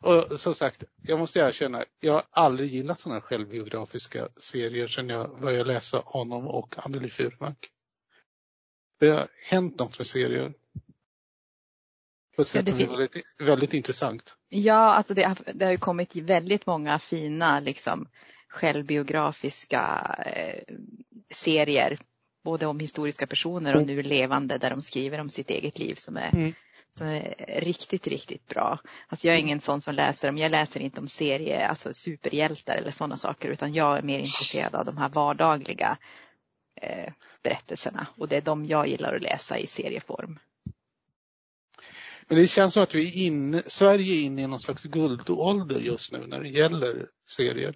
Och 0.00 0.40
som 0.40 0.54
sagt, 0.54 0.84
jag 1.02 1.18
måste 1.18 1.38
erkänna, 1.38 1.84
jag 2.00 2.12
har 2.12 2.22
aldrig 2.30 2.70
gillat 2.70 3.00
sådana 3.00 3.20
självbiografiska 3.20 4.28
serier 4.36 4.88
sedan 4.88 5.08
jag 5.08 5.40
började 5.40 5.64
läsa 5.64 6.02
honom 6.04 6.48
och 6.48 6.74
Anneli 6.78 7.10
Furmark. 7.10 7.70
Det 9.00 9.08
har 9.08 9.26
hänt 9.42 9.78
något 9.78 9.98
med 9.98 10.06
serier. 10.06 10.52
På 12.36 12.42
ett 12.42 12.48
sätt 12.48 12.68
ja, 12.68 12.74
som 12.74 12.82
är 12.82 12.86
väldigt, 12.86 13.24
väldigt 13.38 13.74
intressant. 13.74 14.36
Ja, 14.48 14.94
alltså 14.94 15.14
det 15.14 15.22
har, 15.22 15.38
det 15.54 15.64
har 15.64 15.72
ju 15.72 15.78
kommit 15.78 16.16
väldigt 16.16 16.66
många 16.66 16.98
fina 16.98 17.60
liksom, 17.60 18.08
självbiografiska 18.54 20.14
eh, 20.26 20.74
serier. 21.30 21.98
Både 22.44 22.66
om 22.66 22.80
historiska 22.80 23.26
personer 23.26 23.74
och 23.74 23.82
mm. 23.82 23.96
nu 23.96 24.02
levande 24.02 24.58
där 24.58 24.70
de 24.70 24.80
skriver 24.80 25.20
om 25.20 25.30
sitt 25.30 25.50
eget 25.50 25.78
liv 25.78 25.94
som 25.94 26.16
är 26.16 26.30
mm 26.32 26.52
som 26.98 27.06
är 27.06 27.34
riktigt, 27.60 28.06
riktigt 28.06 28.46
bra. 28.48 28.78
Alltså 29.08 29.26
jag 29.26 29.36
är 29.36 29.40
ingen 29.40 29.60
sån 29.60 29.80
som 29.80 29.94
läser 29.94 30.28
om, 30.28 30.38
jag 30.38 30.50
läser 30.50 30.80
inte 30.80 31.00
om 31.00 31.08
serie, 31.08 31.68
alltså 31.68 31.94
superhjältar 31.94 32.76
eller 32.76 32.90
sådana 32.90 33.16
saker 33.16 33.48
utan 33.48 33.74
jag 33.74 33.98
är 33.98 34.02
mer 34.02 34.18
intresserad 34.18 34.74
av 34.74 34.84
de 34.84 34.96
här 34.96 35.08
vardagliga 35.08 35.98
eh, 36.80 37.12
berättelserna 37.42 38.06
och 38.16 38.28
det 38.28 38.36
är 38.36 38.40
de 38.40 38.66
jag 38.66 38.88
gillar 38.88 39.14
att 39.14 39.22
läsa 39.22 39.58
i 39.58 39.66
serieform. 39.66 40.38
Men 42.28 42.38
det 42.38 42.46
känns 42.46 42.74
som 42.74 42.82
att 42.82 42.94
vi 42.94 43.08
är 43.08 43.26
inne, 43.26 43.62
Sverige 43.66 44.14
är 44.14 44.20
inne 44.20 44.42
i 44.42 44.46
någon 44.46 44.60
slags 44.60 44.82
guldålder 44.82 45.80
just 45.80 46.12
nu 46.12 46.26
när 46.26 46.40
det 46.40 46.48
gäller 46.48 47.06
serier. 47.30 47.74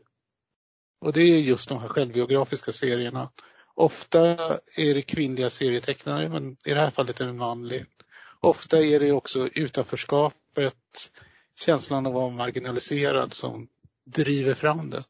Och 1.01 1.13
det 1.13 1.23
är 1.23 1.39
just 1.39 1.69
de 1.69 1.81
här 1.81 1.89
självbiografiska 1.89 2.73
serierna. 2.73 3.31
Ofta 3.75 4.21
är 4.77 4.95
det 4.95 5.03
kvinnliga 5.03 5.51
serietecknare 5.51 6.29
men 6.29 6.57
i 6.65 6.75
det 6.75 6.81
här 6.81 6.91
fallet 6.91 7.21
är 7.21 7.25
det 7.25 7.33
manlig. 7.33 7.85
Ofta 8.41 8.85
är 8.85 9.01
det 9.01 9.13
också 9.13 9.49
utanförskapet, 9.49 11.11
känslan 11.59 12.07
av 12.07 12.17
att 12.17 12.23
vara 12.23 12.31
marginaliserad 12.31 13.33
som 13.33 13.69
driver 14.07 14.55
fram 14.55 14.91
det. 14.91 15.05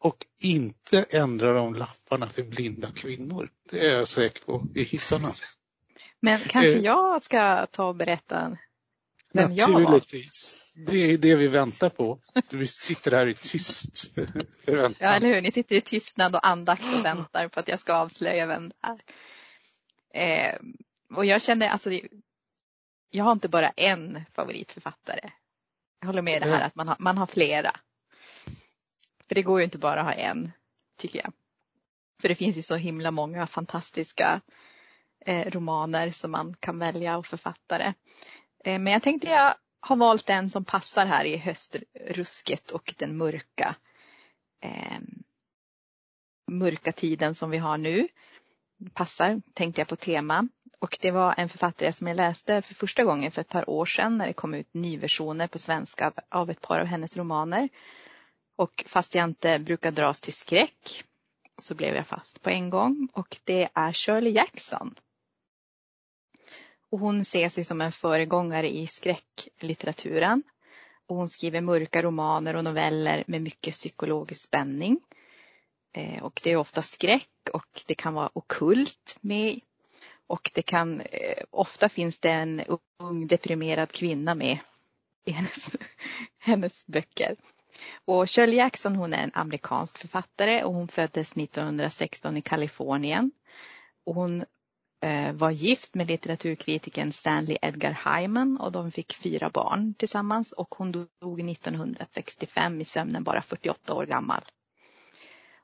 Och 0.00 0.26
inte 0.42 1.04
ändrar 1.10 1.54
de 1.54 1.74
lapparna 1.74 2.28
för 2.28 2.42
blinda 2.42 2.90
kvinnor. 2.90 3.50
Det 3.70 3.86
är 3.88 3.96
jag 3.96 4.08
säker 4.08 4.44
på 4.44 4.66
i 4.74 4.82
hissarna. 4.82 5.32
Men 6.20 6.40
kanske 6.40 6.78
eh, 6.78 6.84
jag 6.84 7.22
ska 7.22 7.66
ta 7.66 7.84
och 7.84 7.94
berätta 7.94 8.58
vem? 9.32 9.54
Naturligtvis. 9.54 10.70
Det 10.74 11.12
är 11.12 11.18
det 11.18 11.34
vi 11.34 11.48
väntar 11.48 11.88
på. 11.88 12.18
Vi 12.50 12.66
sitter 12.66 13.10
här 13.10 13.26
i 13.26 13.34
tyst 13.34 14.04
förväntan. 14.64 14.94
Ja, 14.98 15.14
eller 15.14 15.34
hur. 15.34 15.40
Ni 15.40 15.52
sitter 15.52 15.76
i 15.76 15.80
tystnad 15.80 16.34
och 16.34 16.46
andakt 16.46 16.84
och 16.98 17.04
väntar 17.04 17.48
på 17.48 17.60
att 17.60 17.68
jag 17.68 17.80
ska 17.80 17.94
avslöja 17.94 18.46
vem 18.46 18.68
det 18.68 18.74
är. 18.80 19.02
Eh, 20.14 20.58
och 21.16 21.26
jag 21.26 21.42
känner, 21.42 21.68
alltså 21.68 21.90
jag 23.10 23.24
har 23.24 23.32
inte 23.32 23.48
bara 23.48 23.68
en 23.68 24.24
favoritförfattare. 24.32 25.30
Jag 26.00 26.06
håller 26.06 26.22
med 26.22 26.36
i 26.36 26.40
det 26.40 26.50
här 26.50 26.66
att 26.66 26.74
man 26.74 26.88
har, 26.88 26.96
man 26.98 27.18
har 27.18 27.26
flera. 27.26 27.72
För 29.28 29.34
det 29.34 29.42
går 29.42 29.60
ju 29.60 29.64
inte 29.64 29.78
bara 29.78 30.00
att 30.00 30.06
ha 30.06 30.12
en, 30.12 30.52
tycker 30.96 31.18
jag. 31.18 31.32
För 32.20 32.28
det 32.28 32.34
finns 32.34 32.58
ju 32.58 32.62
så 32.62 32.76
himla 32.76 33.10
många 33.10 33.46
fantastiska 33.46 34.40
eh, 35.26 35.50
romaner 35.50 36.10
som 36.10 36.30
man 36.30 36.54
kan 36.60 36.78
välja 36.78 37.16
och 37.16 37.26
författare. 37.26 37.92
Eh, 38.64 38.78
men 38.78 38.92
jag 38.92 39.02
tänkte 39.02 39.28
jag 39.28 39.54
har 39.80 39.96
valt 39.96 40.30
en 40.30 40.50
som 40.50 40.64
passar 40.64 41.06
här 41.06 41.24
i 41.24 41.36
höstrusket 41.36 42.70
och 42.70 42.94
den 42.98 43.16
mörka 43.16 43.74
eh, 44.62 44.98
mörka 46.50 46.92
tiden 46.92 47.34
som 47.34 47.50
vi 47.50 47.58
har 47.58 47.78
nu. 47.78 48.08
Passar, 48.94 49.42
tänkte 49.54 49.80
jag 49.80 49.88
på 49.88 49.96
tema. 49.96 50.48
Och 50.78 50.98
det 51.00 51.10
var 51.10 51.34
en 51.36 51.48
författare 51.48 51.92
som 51.92 52.06
jag 52.06 52.16
läste 52.16 52.62
för 52.62 52.74
första 52.74 53.04
gången 53.04 53.32
för 53.32 53.40
ett 53.40 53.48
par 53.48 53.70
år 53.70 53.86
sedan 53.86 54.18
när 54.18 54.26
det 54.26 54.32
kom 54.32 54.54
ut 54.54 54.74
nyversioner 54.74 55.46
på 55.46 55.58
svenska 55.58 56.12
av 56.28 56.50
ett 56.50 56.60
par 56.60 56.80
av 56.80 56.86
hennes 56.86 57.16
romaner. 57.16 57.68
Och 58.56 58.84
fast 58.86 59.14
jag 59.14 59.24
inte 59.24 59.58
brukar 59.58 59.90
dras 59.90 60.20
till 60.20 60.32
skräck 60.32 61.04
så 61.58 61.74
blev 61.74 61.94
jag 61.94 62.06
fast 62.06 62.42
på 62.42 62.50
en 62.50 62.70
gång 62.70 63.08
och 63.12 63.36
det 63.44 63.68
är 63.74 63.92
Shirley 63.92 64.32
Jackson. 64.32 64.94
Och 66.92 66.98
hon 66.98 67.24
ser 67.24 67.48
sig 67.48 67.64
som 67.64 67.80
en 67.80 67.92
föregångare 67.92 68.68
i 68.68 68.86
skräcklitteraturen. 68.86 70.42
Och 71.06 71.16
hon 71.16 71.28
skriver 71.28 71.60
mörka 71.60 72.02
romaner 72.02 72.56
och 72.56 72.64
noveller 72.64 73.24
med 73.26 73.42
mycket 73.42 73.74
psykologisk 73.74 74.42
spänning. 74.42 75.00
Eh, 75.92 76.22
och 76.22 76.40
det 76.44 76.50
är 76.50 76.56
ofta 76.56 76.82
skräck 76.82 77.28
och 77.52 77.82
det 77.86 77.94
kan 77.94 78.14
vara 78.14 78.30
okult 78.32 79.16
med 79.20 79.60
och 80.26 80.50
det 80.54 80.62
kan, 80.62 81.00
eh, 81.00 81.44
ofta 81.50 81.88
finns 81.88 82.18
det 82.18 82.30
en 82.30 82.62
ung 82.98 83.26
deprimerad 83.26 83.92
kvinna 83.92 84.34
med 84.34 84.58
i 85.24 85.30
hennes, 85.30 85.76
hennes 86.38 86.86
böcker. 86.86 87.36
Och 88.04 88.30
Shirley 88.30 88.56
Jackson 88.56 88.96
hon 88.96 89.14
är 89.14 89.22
en 89.22 89.34
amerikansk 89.34 89.98
författare 89.98 90.64
och 90.64 90.74
hon 90.74 90.88
föddes 90.88 91.36
1916 91.36 92.36
i 92.36 92.42
Kalifornien. 92.42 93.30
Och 94.04 94.14
hon 94.14 94.44
var 95.34 95.50
gift 95.50 95.94
med 95.94 96.08
litteraturkritikern 96.08 97.12
Stanley 97.12 97.56
Edgar 97.62 97.98
Hyman 98.04 98.56
och 98.56 98.72
de 98.72 98.92
fick 98.92 99.14
fyra 99.14 99.50
barn 99.50 99.94
tillsammans 99.94 100.52
och 100.52 100.74
hon 100.74 100.92
dog 100.92 101.50
1965 101.50 102.80
i 102.80 102.84
sömnen 102.84 103.24
bara 103.24 103.42
48 103.42 103.94
år 103.94 104.06
gammal. 104.06 104.42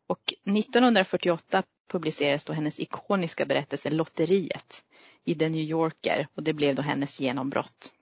Och 0.06 0.34
1948 0.44 1.62
publicerades 1.88 2.44
då 2.44 2.52
hennes 2.52 2.80
ikoniska 2.80 3.46
berättelse 3.46 3.90
Lotteriet 3.90 4.84
i 5.24 5.34
The 5.34 5.48
New 5.48 5.62
Yorker 5.62 6.28
och 6.34 6.42
det 6.42 6.52
blev 6.52 6.74
då 6.74 6.82
hennes 6.82 7.20
genombrott. 7.20 7.92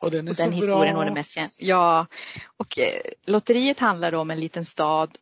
Och 0.00 0.10
den 0.10 0.28
är 0.28 0.30
och 0.30 0.36
den 0.36 0.50
så 0.50 0.56
historien 0.56 0.94
bra. 0.94 0.96
var 0.96 1.04
det 1.04 1.10
mest 1.14 1.34
känd. 1.34 1.50
Ja, 1.58 2.06
och 2.56 2.78
eh, 2.78 3.00
Lotteriet 3.26 3.80
handlar 3.80 4.14
om 4.14 4.30
en 4.30 4.40
liten 4.40 4.64
stad 4.64 5.18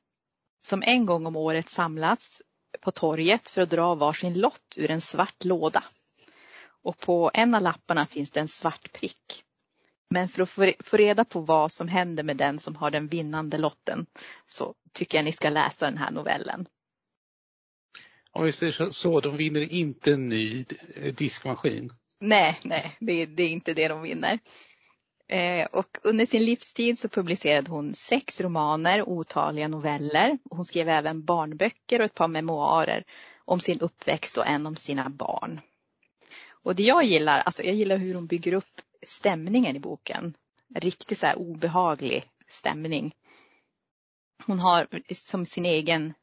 som 0.67 0.83
en 0.87 1.07
gång 1.07 1.27
om 1.27 1.37
året 1.37 1.69
samlas 1.69 2.43
på 2.81 2.91
torget 2.91 3.51
för 3.51 3.63
att 3.63 3.71
dra 3.71 3.95
varsin 3.95 4.35
lott 4.35 4.75
ur 4.77 4.91
en 4.91 5.01
svart 5.01 5.45
låda. 5.45 5.85
Och 6.83 6.99
på 6.99 7.31
en 7.35 7.55
av 7.55 7.63
lapparna 7.63 8.07
finns 8.07 8.31
det 8.31 8.41
en 8.41 8.49
svart 8.49 8.93
prick. 8.93 9.45
Men 10.11 10.29
för 10.29 10.43
att 10.43 10.51
få- 10.85 10.97
reda 10.97 11.25
på 11.25 11.41
vad 11.41 11.73
som 11.73 11.89
händer 11.89 12.23
med 12.23 12.37
den 12.37 12.59
som 12.59 12.77
har 12.77 12.91
den 12.91 13.09
vinnande 13.09 13.59
lotten 13.59 14.07
så 14.47 14.75
tycker 14.93 15.19
jag 15.19 15.25
ni 15.25 15.33
ska 15.33 15.51
läsa 15.51 15.85
den 15.85 15.99
här 15.99 16.11
novellen. 16.11 16.67
Om 18.33 18.45
vi 18.45 18.53
säger 18.53 18.91
så- 18.91 19.21
de 19.21 19.37
vinner 19.37 19.61
inte 19.73 20.13
en 20.13 20.29
ny 20.29 20.65
diskmaskin. 21.17 21.91
Nej, 22.21 22.59
nej, 22.65 22.97
det, 23.01 23.27
det 23.27 23.43
är 23.43 23.49
inte 23.49 23.75
det 23.75 23.89
de 23.89 24.03
vinner. 24.03 24.39
Eh, 25.31 25.67
och 25.67 25.99
under 26.03 26.27
sin 26.27 26.45
livstid 26.45 26.99
så 26.99 27.09
publicerade 27.09 27.71
hon 27.71 27.95
sex 27.95 28.41
romaner, 28.41 29.09
otaliga 29.09 29.69
noveller. 29.69 30.39
Hon 30.51 30.65
skrev 30.65 30.89
även 30.89 31.25
barnböcker 31.25 32.01
och 32.01 32.05
ett 32.05 32.15
par 32.15 32.29
memoarer 32.29 33.05
om 33.45 33.61
sin 33.61 33.81
uppväxt 33.81 34.39
och 34.39 34.47
en 34.47 34.67
om 34.67 34.77
sina 34.77 35.09
barn. 35.09 35.61
Och 36.49 36.77
det 36.77 36.83
jag 36.83 37.05
gillar, 37.05 37.41
alltså 37.41 37.63
jag 37.63 37.75
gillar 37.75 37.97
hur 37.97 38.15
hon 38.15 38.27
bygger 38.27 38.53
upp 38.53 38.81
stämningen 39.07 39.77
i 39.77 39.81
boken. 39.81 40.35
Riktigt 40.75 41.19
så 41.19 41.27
här 41.27 41.39
obehaglig 41.39 42.25
stämning. 42.49 43.15
Hon 44.47 44.59
har 44.59 44.87
som 45.15 45.47
sin 45.47 45.67
egen 45.67 46.15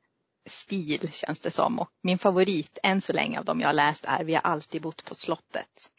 stil 0.46 1.12
känns 1.12 1.40
det 1.40 1.52
som. 1.52 1.80
Och 1.80 1.90
min 2.02 2.18
favorit 2.18 2.78
än 2.84 3.02
så 3.02 3.14
länge 3.14 3.40
av 3.40 3.46
dem 3.46 3.60
jag 3.60 3.68
har 3.68 3.74
läst 3.74 4.06
är 4.06 4.24
Vi 4.24 4.34
har 4.34 4.42
alltid 4.42 4.82
bott 4.82 5.06
på 5.06 5.16
slottet. 5.16 5.92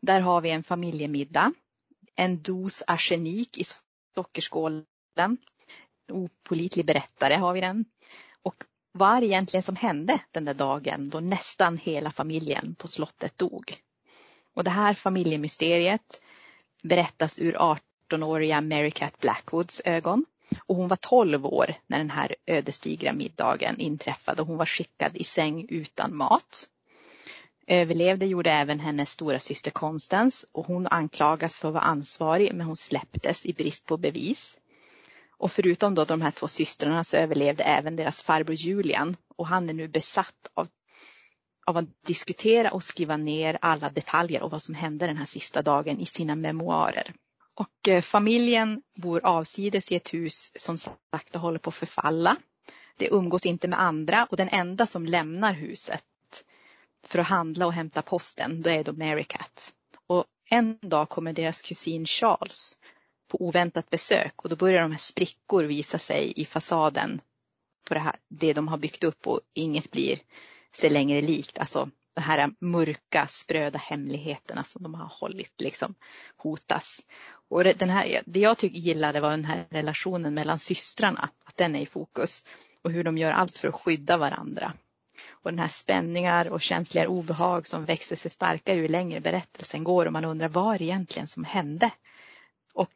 Där 0.00 0.20
har 0.20 0.40
vi 0.40 0.50
en 0.50 0.64
familjemiddag. 0.64 1.52
En 2.16 2.42
dos 2.42 2.82
arsenik 2.86 3.58
i 3.58 3.64
sockerskålen. 4.14 4.84
En 5.16 5.38
opolitlig 6.08 6.86
berättare 6.86 7.34
har 7.34 7.52
vi 7.52 7.60
den. 7.60 7.84
Och 8.42 8.64
vad 8.92 9.16
är 9.16 9.20
det 9.20 9.26
egentligen 9.26 9.62
som 9.62 9.76
hände 9.76 10.18
den 10.30 10.44
där 10.44 10.54
dagen 10.54 11.10
då 11.10 11.20
nästan 11.20 11.78
hela 11.78 12.10
familjen 12.10 12.74
på 12.74 12.88
slottet 12.88 13.38
dog? 13.38 13.76
Och 14.54 14.64
det 14.64 14.70
här 14.70 14.94
familjemysteriet 14.94 16.24
berättas 16.82 17.38
ur 17.38 17.56
18-åriga 18.10 18.60
Mary 18.60 18.90
Cat 18.90 19.20
Blackwoods 19.20 19.82
ögon. 19.84 20.24
Och 20.66 20.76
hon 20.76 20.88
var 20.88 20.96
12 20.96 21.46
år 21.46 21.74
när 21.86 21.98
den 21.98 22.10
här 22.10 22.36
ödesdigra 22.46 23.12
middagen 23.12 23.80
inträffade 23.80 24.42
och 24.42 24.48
hon 24.48 24.56
var 24.56 24.66
skickad 24.66 25.16
i 25.16 25.24
säng 25.24 25.66
utan 25.68 26.16
mat. 26.16 26.68
Överlevde 27.66 28.26
gjorde 28.26 28.50
även 28.50 28.80
hennes 28.80 29.10
stora 29.10 29.40
syster 29.40 29.70
Constance 29.70 30.46
och 30.52 30.66
hon 30.66 30.86
anklagas 30.86 31.56
för 31.56 31.68
att 31.68 31.74
vara 31.74 31.84
ansvarig 31.84 32.54
men 32.54 32.66
hon 32.66 32.76
släpptes 32.76 33.46
i 33.46 33.52
brist 33.52 33.86
på 33.86 33.96
bevis. 33.96 34.58
Och 35.38 35.52
förutom 35.52 35.94
då 35.94 36.04
de 36.04 36.22
här 36.22 36.30
två 36.30 36.48
systrarna 36.48 37.04
så 37.04 37.16
överlevde 37.16 37.64
även 37.64 37.96
deras 37.96 38.22
farbror 38.22 38.56
Julian 38.56 39.16
och 39.36 39.46
han 39.46 39.68
är 39.68 39.72
nu 39.72 39.88
besatt 39.88 40.50
av, 40.54 40.68
av 41.66 41.76
att 41.76 42.04
diskutera 42.06 42.70
och 42.70 42.84
skriva 42.84 43.16
ner 43.16 43.58
alla 43.60 43.90
detaljer 43.90 44.42
och 44.42 44.50
vad 44.50 44.62
som 44.62 44.74
hände 44.74 45.06
den 45.06 45.16
här 45.16 45.26
sista 45.26 45.62
dagen 45.62 46.00
i 46.00 46.06
sina 46.06 46.34
memoarer. 46.34 47.14
Och 47.54 47.88
eh, 47.88 48.00
familjen 48.02 48.82
bor 49.02 49.24
avsides 49.24 49.92
i 49.92 49.96
ett 49.96 50.14
hus 50.14 50.52
som 50.56 50.78
sakta 50.78 51.38
håller 51.38 51.58
på 51.58 51.68
att 51.68 51.74
förfalla. 51.74 52.36
Det 52.96 53.08
umgås 53.08 53.46
inte 53.46 53.68
med 53.68 53.80
andra 53.80 54.26
och 54.30 54.36
den 54.36 54.48
enda 54.48 54.86
som 54.86 55.06
lämnar 55.06 55.52
huset 55.52 56.02
för 57.06 57.18
att 57.18 57.26
handla 57.26 57.66
och 57.66 57.72
hämta 57.72 58.02
posten, 58.02 58.62
då 58.62 58.70
är 58.70 58.84
de 58.84 58.98
Mary 58.98 59.24
Cat. 59.24 59.72
Och 60.06 60.24
en 60.50 60.78
dag 60.82 61.08
kommer 61.08 61.32
deras 61.32 61.62
kusin 61.62 62.06
Charles 62.06 62.76
på 63.30 63.42
oväntat 63.46 63.90
besök 63.90 64.42
och 64.44 64.48
då 64.48 64.56
börjar 64.56 64.82
de 64.82 64.90
här 64.90 64.98
sprickor 64.98 65.64
visa 65.64 65.98
sig 65.98 66.32
i 66.36 66.44
fasaden 66.44 67.20
på 67.88 67.94
det, 67.94 68.00
här, 68.00 68.16
det 68.28 68.52
de 68.52 68.68
har 68.68 68.78
byggt 68.78 69.04
upp 69.04 69.26
och 69.26 69.40
inget 69.54 69.90
blir 69.90 70.18
sig 70.72 70.90
längre 70.90 71.20
likt. 71.20 71.58
Alltså 71.58 71.90
de 72.14 72.20
här 72.20 72.50
mörka 72.60 73.26
spröda 73.26 73.78
hemligheterna 73.78 74.64
som 74.64 74.82
de 74.82 74.94
har 74.94 75.06
hållit 75.20 75.60
liksom 75.60 75.94
hotas. 76.36 77.00
Och 77.50 77.64
det- 77.64 77.78
den 77.78 77.90
här, 77.90 78.22
det 78.26 78.40
jag 78.40 78.58
tycker 78.58 78.78
gillade 78.78 79.20
var 79.20 79.30
den 79.30 79.44
här 79.44 79.64
relationen 79.70 80.34
mellan 80.34 80.58
systrarna, 80.58 81.28
att 81.44 81.56
den 81.56 81.76
är 81.76 81.80
i 81.80 81.86
fokus 81.86 82.44
och 82.82 82.90
hur 82.90 83.04
de 83.04 83.18
gör 83.18 83.32
allt 83.32 83.58
för 83.58 83.68
att 83.68 83.80
skydda 83.80 84.16
varandra. 84.16 84.72
Och 85.44 85.50
den 85.50 85.58
här 85.58 85.68
spänningar 85.68 86.52
och 86.52 86.60
känsliga 86.60 87.08
obehag 87.08 87.66
som 87.68 87.84
växer 87.84 88.16
sig 88.16 88.30
starkare 88.30 88.76
ju 88.76 88.88
längre 88.88 89.20
berättelsen 89.20 89.84
går 89.84 90.06
och 90.06 90.12
man 90.12 90.24
undrar 90.24 90.48
vad 90.48 90.78
det 90.78 90.84
egentligen 90.84 91.26
som 91.26 91.44
hände? 91.44 91.90
Och 92.74 92.90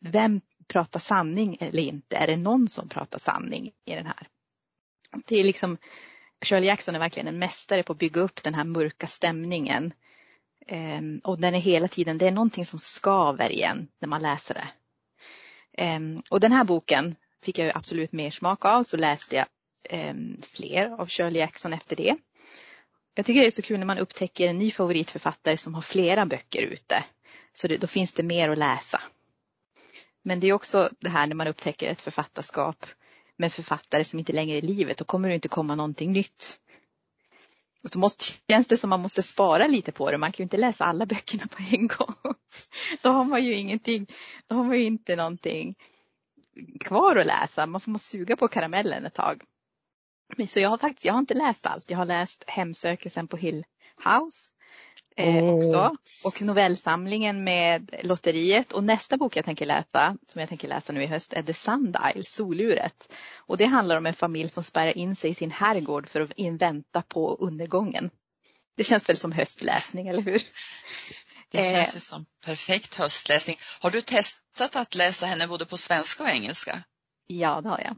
vem 0.00 0.40
pratar 0.66 1.00
sanning 1.00 1.56
eller 1.60 1.82
inte? 1.82 2.16
Är 2.16 2.26
det 2.26 2.36
någon 2.36 2.68
som 2.68 2.88
pratar 2.88 3.18
sanning 3.18 3.72
i 3.84 3.94
den 3.94 4.06
här? 4.06 4.28
Det 5.26 5.40
är 5.40 5.44
liksom, 5.44 5.78
Shirley 6.44 6.66
Jackson 6.66 6.94
är 6.94 6.98
verkligen 6.98 7.28
en 7.28 7.38
mästare 7.38 7.82
på 7.82 7.92
att 7.92 7.98
bygga 7.98 8.20
upp 8.20 8.42
den 8.42 8.54
här 8.54 8.64
mörka 8.64 9.06
stämningen. 9.06 9.92
Ehm, 10.66 11.20
och 11.24 11.40
den 11.40 11.54
är 11.54 11.60
hela 11.60 11.88
tiden, 11.88 12.18
det 12.18 12.26
är 12.26 12.30
någonting 12.30 12.66
som 12.66 12.78
skaver 12.78 13.52
igen 13.52 13.88
när 13.98 14.08
man 14.08 14.22
läser 14.22 14.54
det. 14.54 14.68
Ehm, 15.72 16.22
och 16.30 16.40
den 16.40 16.52
här 16.52 16.64
boken 16.64 17.16
fick 17.42 17.58
jag 17.58 17.76
absolut 17.76 18.12
mer 18.12 18.30
smak 18.30 18.64
av 18.64 18.82
så 18.82 18.96
läste 18.96 19.36
jag 19.36 19.46
Ehm, 19.92 20.36
fler 20.52 21.00
av 21.00 21.08
Shirley 21.08 21.40
Jackson 21.40 21.72
efter 21.72 21.96
det. 21.96 22.16
Jag 23.14 23.26
tycker 23.26 23.40
det 23.40 23.46
är 23.46 23.50
så 23.50 23.62
kul 23.62 23.78
när 23.78 23.86
man 23.86 23.98
upptäcker 23.98 24.48
en 24.48 24.58
ny 24.58 24.70
favoritförfattare 24.70 25.56
som 25.56 25.74
har 25.74 25.82
flera 25.82 26.26
böcker 26.26 26.62
ute. 26.62 27.04
Så 27.52 27.68
det, 27.68 27.76
då 27.76 27.86
finns 27.86 28.12
det 28.12 28.22
mer 28.22 28.50
att 28.50 28.58
läsa. 28.58 29.02
Men 30.22 30.40
det 30.40 30.46
är 30.46 30.52
också 30.52 30.90
det 31.00 31.08
här 31.08 31.26
när 31.26 31.34
man 31.34 31.46
upptäcker 31.46 31.90
ett 31.90 32.00
författarskap 32.00 32.86
med 33.36 33.52
författare 33.52 34.04
som 34.04 34.18
inte 34.18 34.32
längre 34.32 34.56
är 34.56 34.64
i 34.64 34.66
livet. 34.66 34.98
Då 34.98 35.04
kommer 35.04 35.28
det 35.28 35.34
inte 35.34 35.48
komma 35.48 35.74
någonting 35.74 36.12
nytt. 36.12 36.58
Och 37.82 37.90
så 37.90 37.98
måste, 37.98 38.24
känns 38.48 38.66
det 38.66 38.76
som 38.76 38.90
man 38.90 39.00
måste 39.00 39.22
spara 39.22 39.66
lite 39.66 39.92
på 39.92 40.10
det. 40.10 40.18
Man 40.18 40.32
kan 40.32 40.42
ju 40.42 40.44
inte 40.44 40.56
läsa 40.56 40.84
alla 40.84 41.06
böckerna 41.06 41.46
på 41.46 41.62
en 41.70 41.86
gång. 41.86 42.14
Då 43.02 43.10
har 43.10 43.24
man 43.24 43.44
ju 43.44 43.54
ingenting, 43.54 44.06
då 44.46 44.54
har 44.54 44.64
man 44.64 44.78
ju 44.78 44.84
inte 44.84 45.16
någonting 45.16 45.74
kvar 46.80 47.16
att 47.16 47.26
läsa. 47.26 47.66
Man 47.66 47.80
får 47.80 47.90
måste 47.90 48.08
suga 48.08 48.36
på 48.36 48.48
karamellen 48.48 49.06
ett 49.06 49.14
tag. 49.14 49.42
Så 50.48 50.60
jag 50.60 50.68
har 50.70 50.78
faktiskt, 50.78 51.04
jag 51.04 51.12
har 51.12 51.18
inte 51.18 51.34
läst 51.34 51.66
allt. 51.66 51.90
Jag 51.90 51.98
har 51.98 52.04
läst 52.06 52.44
Hemsökelsen 52.46 53.28
på 53.28 53.36
Hill 53.36 53.64
House 54.04 54.52
eh, 55.16 55.36
Åh. 55.44 55.54
också. 55.54 55.96
Och 56.24 56.42
novellsamlingen 56.42 57.44
med 57.44 57.94
Lotteriet. 58.02 58.72
Och 58.72 58.84
nästa 58.84 59.16
bok 59.16 59.36
jag 59.36 59.44
tänker 59.44 59.66
läsa, 59.66 60.16
som 60.28 60.40
jag 60.40 60.48
tänker 60.48 60.68
läsa 60.68 60.92
nu 60.92 61.02
i 61.02 61.06
höst, 61.06 61.32
är 61.32 61.42
The 61.42 61.54
Sundial, 61.54 62.26
Soluret. 62.26 63.12
Och 63.36 63.56
det 63.56 63.64
handlar 63.66 63.96
om 63.96 64.06
en 64.06 64.14
familj 64.14 64.48
som 64.48 64.62
spärrar 64.62 64.98
in 64.98 65.16
sig 65.16 65.30
i 65.30 65.34
sin 65.34 65.50
herrgård 65.50 66.08
för 66.08 66.20
att 66.20 66.32
in- 66.32 66.56
vänta 66.56 67.02
på 67.02 67.34
undergången. 67.40 68.10
Det 68.76 68.84
känns 68.84 69.08
väl 69.08 69.16
som 69.16 69.32
höstläsning, 69.32 70.08
eller 70.08 70.22
hur? 70.22 70.42
Det 71.50 71.58
Eh. 71.58 71.72
känns 71.72 71.96
ju 71.96 72.00
som 72.00 72.26
perfekt 72.44 72.94
höstläsning. 72.94 73.56
Har 73.80 73.90
du 73.90 74.00
testat 74.02 74.76
att 74.76 74.94
läsa 74.94 75.26
henne 75.26 75.46
både 75.46 75.64
på 75.66 75.76
svenska 75.76 76.22
och 76.22 76.28
engelska? 76.28 76.82
Ja, 77.26 77.60
det 77.60 77.68
har 77.68 77.78
jag. 77.80 77.96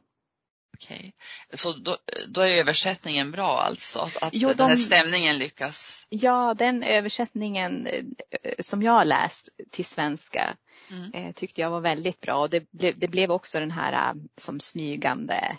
Okej. 0.74 1.14
Så 1.54 1.72
då, 1.72 1.96
då 2.28 2.40
är 2.40 2.60
översättningen 2.60 3.30
bra 3.30 3.60
alltså? 3.60 4.10
Att, 4.20 4.28
Jo, 4.32 4.52
den 4.56 4.68
här 4.68 4.76
stämningen 4.76 5.38
lyckas? 5.38 6.06
Ja, 6.08 6.54
den 6.58 6.82
översättningen 6.82 7.86
eh, 7.86 8.54
som 8.58 8.82
jag 8.82 8.92
har 8.92 9.04
läst 9.04 9.48
till 9.70 9.84
svenska 9.84 10.56
Mm. 10.90 11.12
eh, 11.14 11.32
tyckte 11.32 11.60
jag 11.60 11.70
var 11.70 11.80
väldigt 11.80 12.20
bra. 12.20 12.48
Det, 12.48 12.70
blev, 12.70 12.98
det 12.98 13.08
blev 13.08 13.30
också 13.30 13.60
den 13.60 13.70
här 13.70 13.92
eh, 13.92 14.14
som 14.36 14.60
smygande 14.60 15.58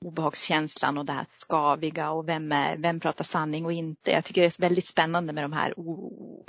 obehagskänslan 0.00 0.98
och 0.98 1.04
det 1.04 1.12
här 1.12 1.26
skaviga 1.36 2.10
och 2.10 2.28
vem, 2.28 2.52
är, 2.52 2.76
vem 2.76 3.00
pratar 3.00 3.24
sanning 3.24 3.64
och 3.64 3.72
inte. 3.72 4.10
Jag 4.10 4.24
tycker 4.24 4.40
det 4.40 4.58
är 4.58 4.60
väldigt 4.60 4.86
spännande 4.86 5.32
med 5.32 5.44
de 5.44 5.52
här 5.52 5.78
o, 5.78 6.44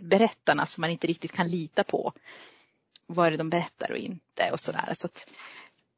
berättarna 0.00 0.66
som 0.66 0.80
man 0.80 0.90
inte 0.90 1.06
riktigt 1.06 1.32
kan 1.32 1.48
lita 1.48 1.84
på. 1.84 2.12
Vad 3.06 3.26
är 3.26 3.30
det 3.30 3.36
de 3.36 3.50
berättar 3.50 3.90
och 3.90 3.98
inte 3.98 4.50
och 4.52 4.60
sådär. 4.60 4.90
Så 4.94 5.06
att, 5.06 5.26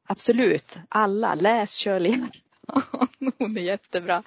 absolut, 0.07 0.77
alla 0.89 1.35
läs 1.35 1.75
Shirley. 1.75 2.21
Hon 3.37 3.57
är 3.57 3.61
jättebra. 3.61 4.23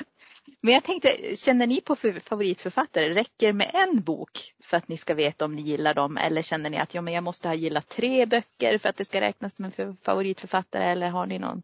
Men 0.60 0.74
jag 0.74 0.84
tänkte, 0.84 1.36
känner 1.36 1.66
ni 1.66 1.80
på 1.80 1.96
för- 1.96 2.20
favoritförfattare? 2.20 3.14
Räcker 3.14 3.52
med 3.52 3.70
en 3.74 4.02
bok 4.02 4.54
för 4.62 4.76
att 4.76 4.88
ni 4.88 4.96
ska 4.96 5.14
veta 5.14 5.44
om 5.44 5.54
ni 5.56 5.62
gillar 5.62 5.94
dem? 5.94 6.16
Eller 6.16 6.42
känner 6.42 6.70
ni 6.70 6.76
att 6.78 6.94
ja, 6.94 7.00
men 7.00 7.14
jag 7.14 7.24
måste 7.24 7.48
ha 7.48 7.54
gillat 7.54 7.88
tre 7.88 8.26
böcker 8.26 8.78
för 8.78 8.88
att 8.88 8.96
det 8.96 9.04
ska 9.04 9.20
räknas 9.20 9.56
som 9.56 9.64
en 9.64 9.72
för- 9.72 9.96
favoritförfattare? 10.04 10.84
Eller 10.84 11.08
har 11.08 11.26
ni 11.26 11.38
någon? 11.38 11.62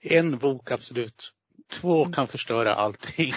En 0.00 0.38
bok 0.38 0.70
absolut. 0.70 1.32
två 1.70 2.04
kan 2.04 2.28
förstöra 2.28 2.74
allting. 2.74 3.32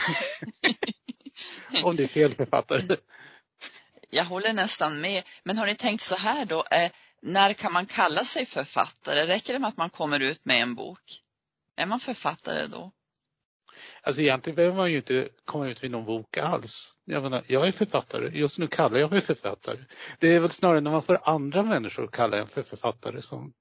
Om 1.83 1.95
det 1.95 2.03
är 2.03 2.07
fel 2.07 2.33
författare. 2.33 2.95
Jag 4.09 4.25
håller 4.25 4.53
nästan 4.53 5.01
med. 5.01 5.23
Men 5.43 5.57
har 5.57 5.65
ni 5.65 5.75
tänkt 5.75 6.01
så 6.03 6.15
här 6.15 6.45
då? 6.45 6.63
Eh, 6.71 6.91
när 7.21 7.53
kan 7.53 7.73
man 7.73 7.85
kalla 7.85 8.25
sig 8.25 8.45
författare? 8.45 9.25
Räcker 9.27 9.53
det 9.53 9.59
med 9.59 9.67
att 9.67 9.77
man 9.77 9.89
kommer 9.89 10.19
ut 10.19 10.45
med 10.45 10.61
en 10.61 10.75
bok? 10.75 11.21
Är 11.77 11.85
man 11.85 11.99
författare 11.99 12.67
då? 12.67 12.91
Alltså 14.03 14.21
egentligen 14.21 14.55
behöver 14.55 14.77
man 14.77 14.91
ju 14.91 14.97
inte 14.97 15.29
komma 15.45 15.67
ut 15.67 15.81
med 15.81 15.91
någon 15.91 16.05
bok 16.05 16.37
alls. 16.37 16.93
Jag 17.05 17.23
menar, 17.23 17.43
jag 17.47 17.67
är 17.67 17.71
författare. 17.71 18.39
Just 18.39 18.59
nu 18.59 18.67
kallar 18.67 18.99
jag 18.99 19.11
mig 19.11 19.21
författare. 19.21 19.77
Det 20.19 20.27
är 20.27 20.39
väl 20.39 20.51
snarare 20.51 20.81
när 20.81 20.91
man 20.91 21.03
får 21.03 21.17
andra 21.23 21.63
människor 21.63 22.03
att 22.03 22.11
kalla 22.11 22.37
en 22.37 22.47
för 22.47 22.61
författare 22.61 23.21
som 23.21 23.53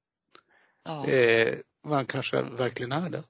Ja. 0.85 1.07
eh, 1.09 1.55
man 1.87 2.07
kanske 2.07 2.43
verkligen 2.43 2.93
är 2.93 3.11
det. 3.11 3.23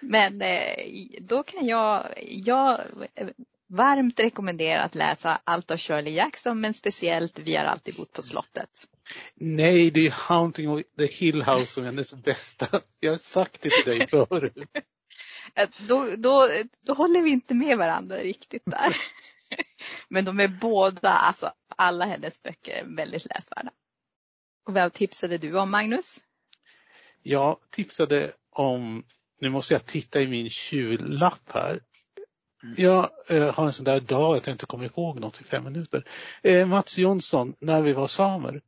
Men 0.00 0.42
eh, 0.42 1.20
då 1.20 1.42
kan 1.42 1.66
jag, 1.66 2.04
jag 2.26 2.80
varmt 3.68 4.20
rekommendera 4.20 4.82
att 4.82 4.94
läsa 4.94 5.40
allt 5.44 5.70
av 5.70 5.76
Shirley 5.76 6.14
Jackson 6.14 6.60
men 6.60 6.74
speciellt 6.74 7.38
Vi 7.38 7.56
har 7.56 7.64
alltid 7.64 7.96
bott 7.96 8.12
på 8.12 8.22
slottet. 8.22 8.70
Nej, 9.34 9.90
det 9.90 10.06
är 10.06 10.10
Haunting 10.10 10.68
of 10.70 10.82
the 10.98 11.06
Hill 11.06 11.42
House 11.42 11.66
som 11.66 11.82
är 11.82 11.86
hennes 11.86 12.14
bästa. 12.14 12.80
Jag 13.00 13.12
har 13.12 13.18
sagt 13.18 13.60
det 13.60 13.70
till 13.70 13.98
dig 13.98 14.08
förut. 14.08 14.54
Då, 15.88 16.08
då, 16.16 16.48
då 16.86 16.94
håller 16.94 17.22
vi 17.22 17.30
inte 17.30 17.54
med 17.54 17.78
varandra 17.78 18.16
riktigt 18.16 18.62
där. 18.66 18.96
Men 20.08 20.24
de 20.24 20.40
är 20.40 20.48
båda, 20.48 21.10
alltså 21.10 21.52
alla 21.76 22.04
hennes 22.04 22.42
böcker 22.42 22.72
är 22.72 22.96
väldigt 22.96 23.24
läsvärda. 23.24 23.70
Och 24.66 24.74
vad 24.74 24.92
tipsade 24.92 25.38
du 25.38 25.58
om 25.58 25.70
Magnus? 25.70 26.18
Jag 27.22 27.58
tipsade 27.70 28.32
om, 28.50 29.04
nu 29.40 29.48
måste 29.48 29.74
jag 29.74 29.86
titta 29.86 30.20
i 30.20 30.26
min 30.26 30.50
tjuvlapp 30.50 31.52
här. 31.52 31.80
Jag 32.76 33.10
eh, 33.28 33.54
har 33.54 33.66
en 33.66 33.72
sån 33.72 33.84
där 33.84 34.00
dag 34.00 34.36
att 34.36 34.46
jag 34.46 34.54
inte 34.54 34.66
kommer 34.66 34.84
ihåg 34.84 35.20
något 35.20 35.40
i 35.40 35.44
fem 35.44 35.64
minuter. 35.64 36.04
Eh, 36.42 36.66
Mats 36.66 36.98
Jonsson, 36.98 37.54
När 37.60 37.82
vi 37.82 37.92
var 37.92 38.08
samer. 38.08 38.60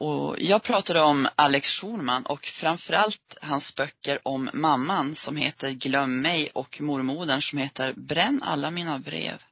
Och 0.00 0.36
jag 0.38 0.62
pratade 0.62 1.00
om 1.00 1.28
Alex 1.36 1.68
Schulman 1.68 2.26
och 2.26 2.46
framförallt 2.46 3.36
hans 3.42 3.74
böcker 3.74 4.18
om 4.22 4.50
mamman 4.52 5.14
som 5.14 5.36
heter 5.36 5.70
Glöm 5.70 6.20
mig 6.22 6.50
och 6.54 6.80
mormodern 6.80 7.42
som 7.42 7.58
heter 7.58 7.92
Bränn 7.96 8.42
alla 8.44 8.70
mina 8.70 8.98
brev. 8.98 9.44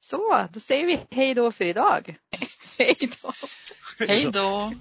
Så, 0.00 0.48
då 0.52 0.60
säger 0.60 0.86
vi 0.86 1.00
hej 1.10 1.34
då 1.34 1.52
för 1.52 1.64
idag. 1.64 2.16
hej 2.78 2.96
då. 3.22 3.32
Hej 4.06 4.28
då! 4.32 4.72